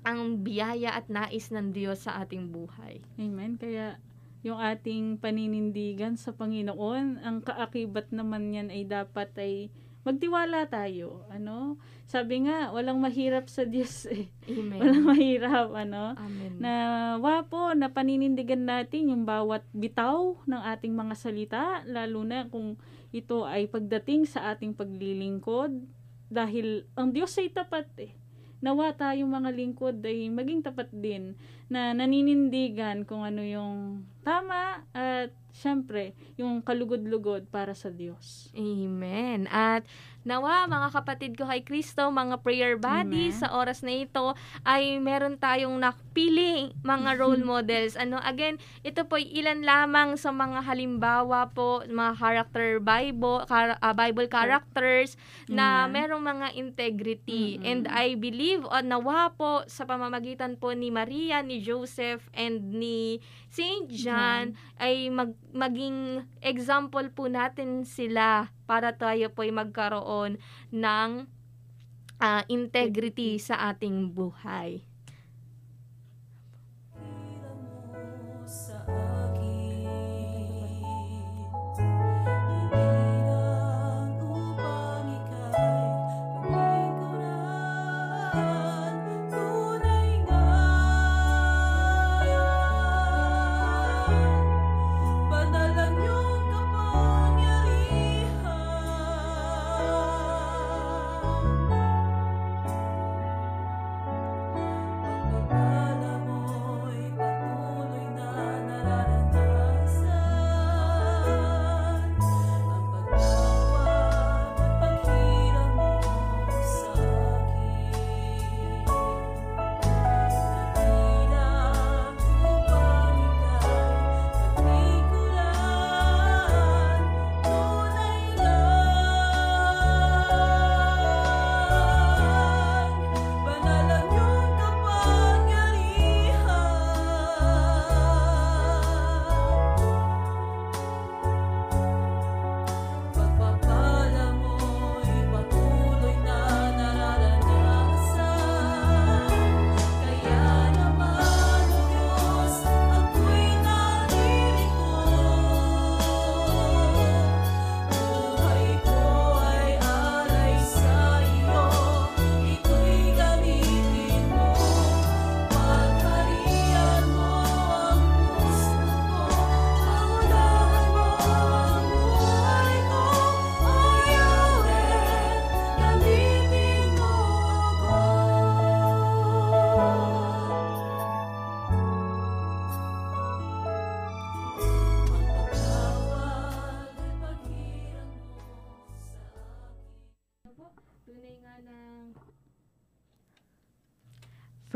[0.00, 3.04] ang biyaya at nais ng Diyos sa ating buhay.
[3.20, 3.60] Amen.
[3.60, 4.00] Kaya
[4.40, 9.68] yung ating paninindigan sa Panginoon, ang kaakibat naman yan ay dapat ay
[10.00, 11.28] magtiwala tayo.
[11.28, 11.76] Ano?
[12.08, 14.32] Sabi nga, walang mahirap sa Diyos eh.
[14.48, 14.80] Amen.
[14.80, 16.16] Walang mahirap, ano?
[16.16, 16.56] Amen.
[16.56, 16.72] Na
[17.20, 22.80] wapo, na paninindigan natin yung bawat bitaw ng ating mga salita, lalo na kung
[23.12, 25.84] ito ay pagdating sa ating paglilingkod.
[26.30, 28.14] Dahil ang Diyos ay tapat eh.
[28.60, 31.32] Nawa tayong mga lingkod ay maging tapat din
[31.72, 38.48] na naninindigan kung ano yung tama at syempre yung kalugod-lugod para sa Diyos.
[38.54, 39.50] Amen.
[39.50, 39.84] At
[40.22, 43.42] nawa mga kapatid ko kay Kristo, mga prayer buddies, Amen.
[43.42, 44.36] sa oras na ito
[44.68, 47.96] ay meron tayong napiling mga role models.
[47.96, 53.80] Ano, again, ito po ay ilan lamang sa mga halimbawa po, mga character Bible, char-
[53.80, 55.16] ah, Bible characters
[55.48, 55.92] na Amen.
[55.96, 57.56] merong mga integrity.
[57.56, 57.68] Mm-mm.
[57.68, 63.18] And I believe o nawa po sa pamamagitan po ni Maria, ni Joseph, and ni
[63.50, 70.38] Saint John ay mag, maging example po natin sila para tayo po ay magkaroon
[70.70, 71.10] ng
[72.22, 74.86] ah, integrity sa ating buhay.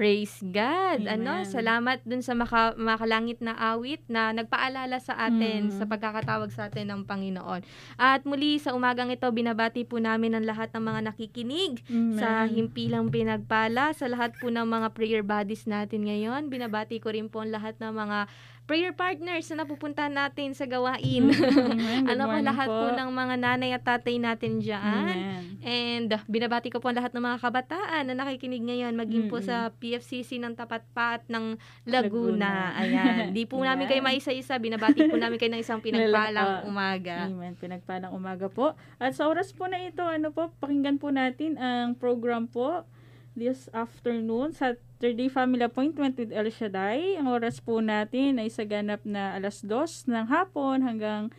[0.04, 1.08] Praise God.
[1.08, 1.48] Ano, Amen.
[1.48, 5.80] salamat dun sa maka, makalangit na awit na nagpaalala sa atin Mm.
[5.80, 7.64] sa pagkakatawag sa atin ng Panginoon.
[7.96, 11.80] At muli sa umagang ito, binabati po namin ang lahat ng mga nakikinig
[12.20, 12.52] sa Amen.
[12.52, 16.52] himpilang pinagpala, sa lahat po ng mga prayer buddies natin ngayon.
[16.52, 18.28] Binabati ko rin po ang lahat ng mga
[18.64, 21.28] prayer partners na napupunta natin sa gawain.
[21.32, 22.80] Good ano po lahat po.
[22.80, 22.96] po.
[22.96, 24.80] ng mga nanay at tatay natin dyan.
[24.80, 25.42] Amen.
[25.64, 29.40] And uh, binabati ko po ang lahat ng mga kabataan na nakikinig ngayon, maging po
[29.40, 29.48] Mm-mm.
[29.48, 32.72] sa PFCC ng Tapat Pat ng Laguna.
[32.72, 32.80] Laguna.
[32.80, 33.36] Ayan.
[33.36, 34.08] Di po namin kayo Ayan.
[34.16, 34.56] maisa-isa.
[34.56, 37.28] Binabati po namin kayo ng isang pinagpalang umaga.
[37.28, 37.56] Amen.
[37.60, 38.72] Pinagpalang umaga po.
[38.96, 42.88] At sa oras po na ito, ano po, pakinggan po natin ang program po
[43.34, 47.18] this afternoon, Saturday Family Appointment with El Shaddai.
[47.18, 51.34] Ang oras po natin ay sa ganap na alas dos ng hapon hanggang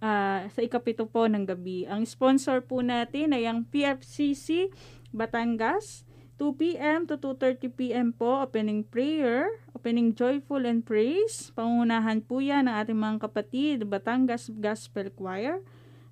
[0.00, 1.84] ah, sa ikapito po ng gabi.
[1.84, 4.72] Ang sponsor po natin ay ang PFCC
[5.12, 6.08] Batangas.
[6.34, 7.06] 2 p.m.
[7.06, 8.08] to 2.30 p.m.
[8.10, 11.54] po, opening prayer, opening joyful and praise.
[11.54, 15.62] Pangunahan po yan ng ating mga kapatid, Batangas Gospel Choir.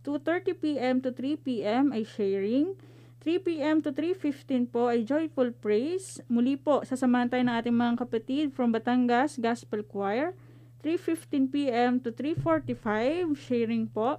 [0.06, 0.94] 2.30 p.m.
[1.02, 1.90] to 3 p.m.
[1.90, 2.78] ay sharing.
[3.22, 3.78] 3 p.m.
[3.78, 6.18] to 3.15 po ay joyful praise.
[6.26, 10.34] Muli po, sasamahan tayo ng ating mga kapatid from Batangas Gospel Choir.
[10.82, 12.02] 3.15 p.m.
[12.02, 14.18] to 3.45, sharing po.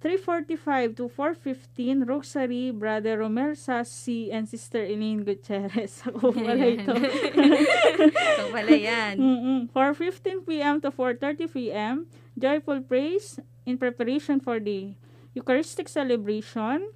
[0.00, 6.00] 3.45 to 4.15, Rosary, Brother Romel Sassi, and Sister Elaine Gutierrez.
[6.08, 6.92] Ako pala ito.
[8.08, 9.20] Ito pala yan.
[9.20, 9.58] Mm-mm.
[9.68, 10.80] 4.15 p.m.
[10.80, 12.08] to 4.30 p.m.
[12.40, 13.36] Joyful Praise
[13.68, 14.96] in preparation for the
[15.36, 16.88] Eucharistic Celebration.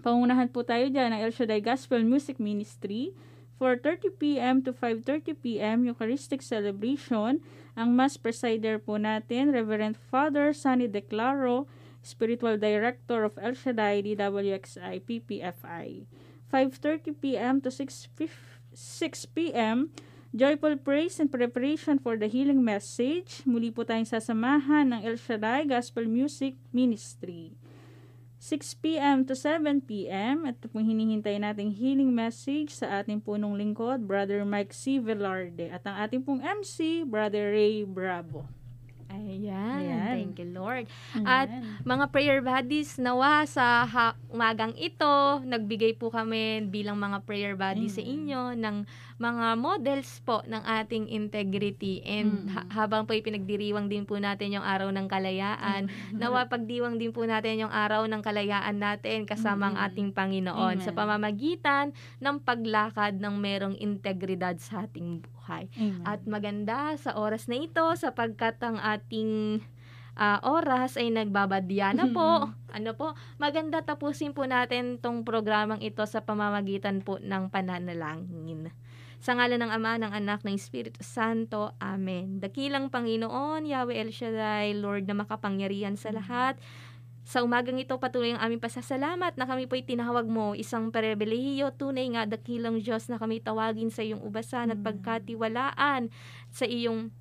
[0.00, 3.12] Pangunahan po tayo dyan ng El Shaddai Gospel Music Ministry.
[3.60, 4.56] 4.30 p.m.
[4.64, 5.84] to 5.30 p.m.
[5.84, 7.44] Eucharistic Celebration.
[7.76, 11.68] Ang Mass Presider po natin, Reverend Father Sunny Declaro,
[12.00, 16.08] Spiritual Director of El Shaddai DWXI PPFI.
[16.48, 17.60] 5.30 p.m.
[17.60, 18.08] to 6,
[18.72, 19.92] 6 p.m.
[20.32, 23.44] Joyful Praise and Preparation for the Healing Message.
[23.44, 27.59] Muli po tayong sasamahan ng El Shaddai Gospel Music Ministry.
[28.40, 29.28] 6 p.m.
[29.28, 30.48] to 7 p.m.
[30.48, 34.96] At pong hinihintay nating healing message sa ating punong lingkod, Brother Mike C.
[34.96, 35.68] Velarde.
[35.68, 38.48] At ang ating pong MC, Brother Ray Bravo.
[39.10, 39.74] Ayan.
[39.82, 40.14] Ayan.
[40.22, 40.86] Thank you, Lord.
[41.26, 41.50] At
[41.82, 47.98] mga prayer buddies, nawa sa ha- umagang ito, nagbigay po kami bilang mga prayer buddies
[47.98, 48.86] sa inyo ng
[49.18, 52.00] mga models po ng ating integrity.
[52.06, 52.54] And Mm.
[52.54, 57.26] ha- habang po pinagdiriwang din po natin yung araw ng kalayaan, nawa pagdiwang din po
[57.26, 59.86] natin yung araw ng kalayaan natin kasama ang Mm.
[59.90, 60.98] ating Panginoon sa Amen.
[61.02, 61.86] pamamagitan
[62.16, 65.39] ng paglakad ng merong integridad sa ating buhay.
[65.58, 66.02] Amen.
[66.06, 69.60] At maganda sa oras na ito sapagkat ang ating
[70.14, 72.52] ah, oras ay nagbabadya na po.
[72.76, 78.70] ano po, maganda tapusin po natin tong programang ito sa pamamagitan po ng pananalangin.
[79.20, 81.76] Sa ngalan ng Ama, ng Anak, ng Espiritu Santo.
[81.76, 82.40] Amen.
[82.40, 86.56] Dakilang Panginoon, Yahweh El Shaddai, Lord na makapangyarihan sa lahat.
[87.30, 92.10] Sa umagang ito, patuloy ang aming pasasalamat na kami po'y tinawag mo, isang parebelihiyo, tunay
[92.10, 94.86] nga dakilang Diyos na kami tawagin sa iyong ubasan at Mm.
[94.90, 96.10] pagkatiwalaan
[96.50, 97.14] sa iyong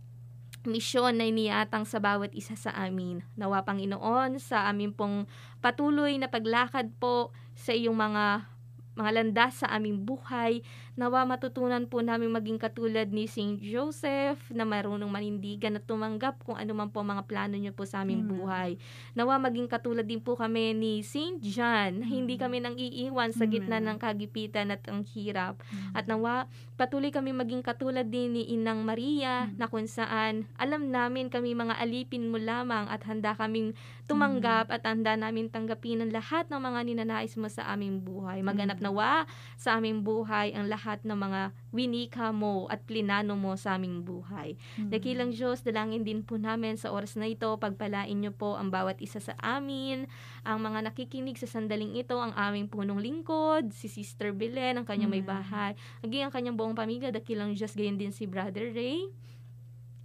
[0.65, 3.21] misyon na iniatang sa bawat isa sa amin.
[3.37, 5.29] Nawa Panginoon, sa amin pong
[5.61, 8.49] patuloy na paglakad po sa iyong mga
[8.97, 10.65] mga landas sa aming buhay.
[10.99, 13.55] Nawa matutunan po namin maging katulad ni St.
[13.55, 18.03] Joseph na marunong manindigan at tumanggap kung ano man po mga plano niyo po sa
[18.03, 18.31] aming Amen.
[18.35, 18.69] buhay.
[19.15, 21.39] Nawa maging katulad din po kami ni St.
[21.39, 22.03] John.
[22.03, 22.41] na Hindi Mm.
[22.43, 23.95] kami nang iiwan sa gitna Amen.
[23.95, 25.63] ng kagipitan at ang hirap.
[25.71, 25.95] Mm.
[25.95, 26.33] At nawa,
[26.75, 29.55] patuloy kami maging katulad din ni Inang Maria Mm.
[29.55, 33.71] na kung saan alam namin kami mga alipin mo lamang at handa kaming
[34.03, 34.75] tumanggap Mm.
[34.75, 38.43] at handa namin tanggapin ang lahat ng mga ninanais mo sa aming buhay.
[38.43, 38.91] Maganap Mm.
[38.91, 39.23] nawa
[39.55, 44.57] sa aming buhay ang lahat ng mga winika mo at plinano mo sa aming buhay.
[44.81, 44.89] Mm.
[44.89, 48.97] Dakilang Diyos, dalangin din po namin sa oras na ito, pagpalain niyo po ang bawat
[48.97, 50.09] isa sa amin,
[50.41, 55.13] ang mga nakikinig sa sandaling ito, ang aming punong lingkod, si Sister Belen, ang kanyang
[55.13, 55.29] may Amen.
[55.29, 55.71] bahay,
[56.01, 59.13] maging ang kanyang buong pamilya, dakilang Diyos, gayon din si Brother Ray,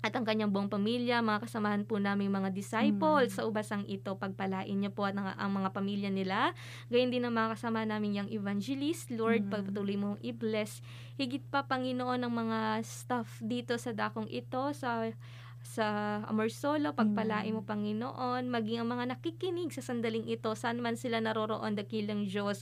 [0.05, 3.37] at ang kanyang buong pamilya, mga kasamahan po namin mga disciples Amen.
[3.41, 6.53] sa ubasang ito, pagpalain niyo po at ang, ang mga pamilya nila,
[6.93, 9.53] gayon din ang mga kasama namin yung evangelist, Lord, Amen.
[9.65, 10.85] pagpatuloy mo i-bless.
[11.17, 15.09] Higit pa Panginoon ng mga staff dito sa dakong ito sa
[15.65, 21.25] sa Amorsolo, pagpalain mo Panginoon, maging ang mga nakikinig sa sandaling ito, saan man sila
[21.25, 22.61] naroroon, dakilang Diyos,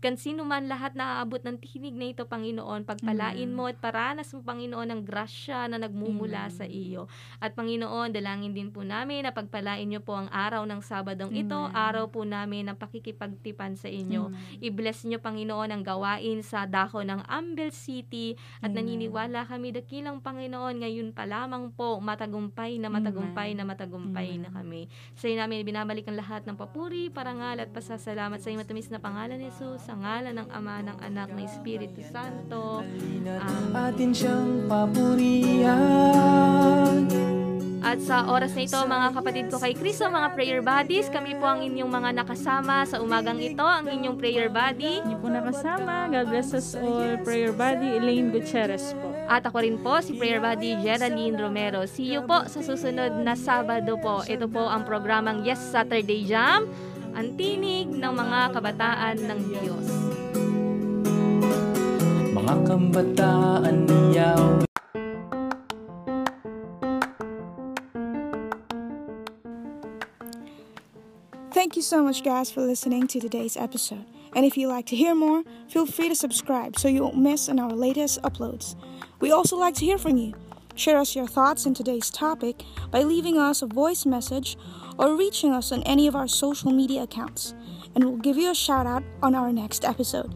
[0.00, 3.52] kan sino man lahat na aabot ng tinig na ito, Panginoon, pagpalain Amen.
[3.52, 6.56] mo at paranas mo, Panginoon, ng grasya na nagmumula Amen.
[6.56, 7.04] sa iyo.
[7.36, 11.52] At Panginoon, dalangin din po namin na pagpalain niyo po ang araw ng Sabadong ito,
[11.52, 11.76] Amen.
[11.76, 14.32] araw po namin ng pakikipagtipan sa inyo.
[14.32, 14.64] Amen.
[14.64, 18.88] I-bless niyo Panginoon ang gawain sa dako ng Ambel City at Amen.
[18.88, 23.58] naniniwala kami dakilang Panginoon ngayon pa lamang po matagumpay na matagumpay Amen.
[23.60, 24.56] na matagumpay na Amen.
[24.56, 24.80] kami.
[25.12, 28.96] Sa iyo namin binabalik ang lahat ng papuri, parangal at pasasalamat sa iyo matamis na
[28.96, 32.86] pangalan ni Jesus, sa ngalan ng Ama, ng Anak, ng Espiritu Santo.
[32.86, 33.74] Amen.
[33.74, 35.74] Atin siyang papurihan
[37.82, 41.50] At sa oras na ito, mga kapatid ko kay Kristo, mga prayer buddies, kami po
[41.50, 45.02] ang inyong mga nakasama sa umagang ito, ang inyong prayer buddy.
[45.02, 46.06] Hindi po nakasama.
[46.06, 47.18] God bless us all.
[47.26, 49.10] Prayer Buddy, Elaine Gutierrez po.
[49.26, 51.82] At ako rin po, si Prayer Buddy Geraldine Romero.
[51.90, 54.22] See you po sa susunod na Sabado po.
[54.22, 56.70] Ito po ang programang Yes Saturday Jam,
[57.14, 59.86] ang tinig ng mga kabataan ng Diyos.
[62.30, 64.70] Mga kambataan ni Yahweh
[71.60, 74.06] Thank you so much, guys, for listening to today's episode.
[74.34, 77.50] And if you'd like to hear more, feel free to subscribe so you won't miss
[77.50, 78.76] on our latest uploads.
[79.20, 80.32] We also like to hear from you.
[80.74, 84.56] Share us your thoughts on today's topic by leaving us a voice message
[85.00, 87.54] or reaching us on any of our social media accounts,
[87.94, 90.34] and we'll give you a shout out on our next episode.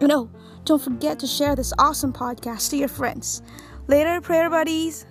[0.00, 0.30] And oh,
[0.64, 3.42] don't forget to share this awesome podcast to your friends.
[3.88, 5.04] Later, prayer buddies.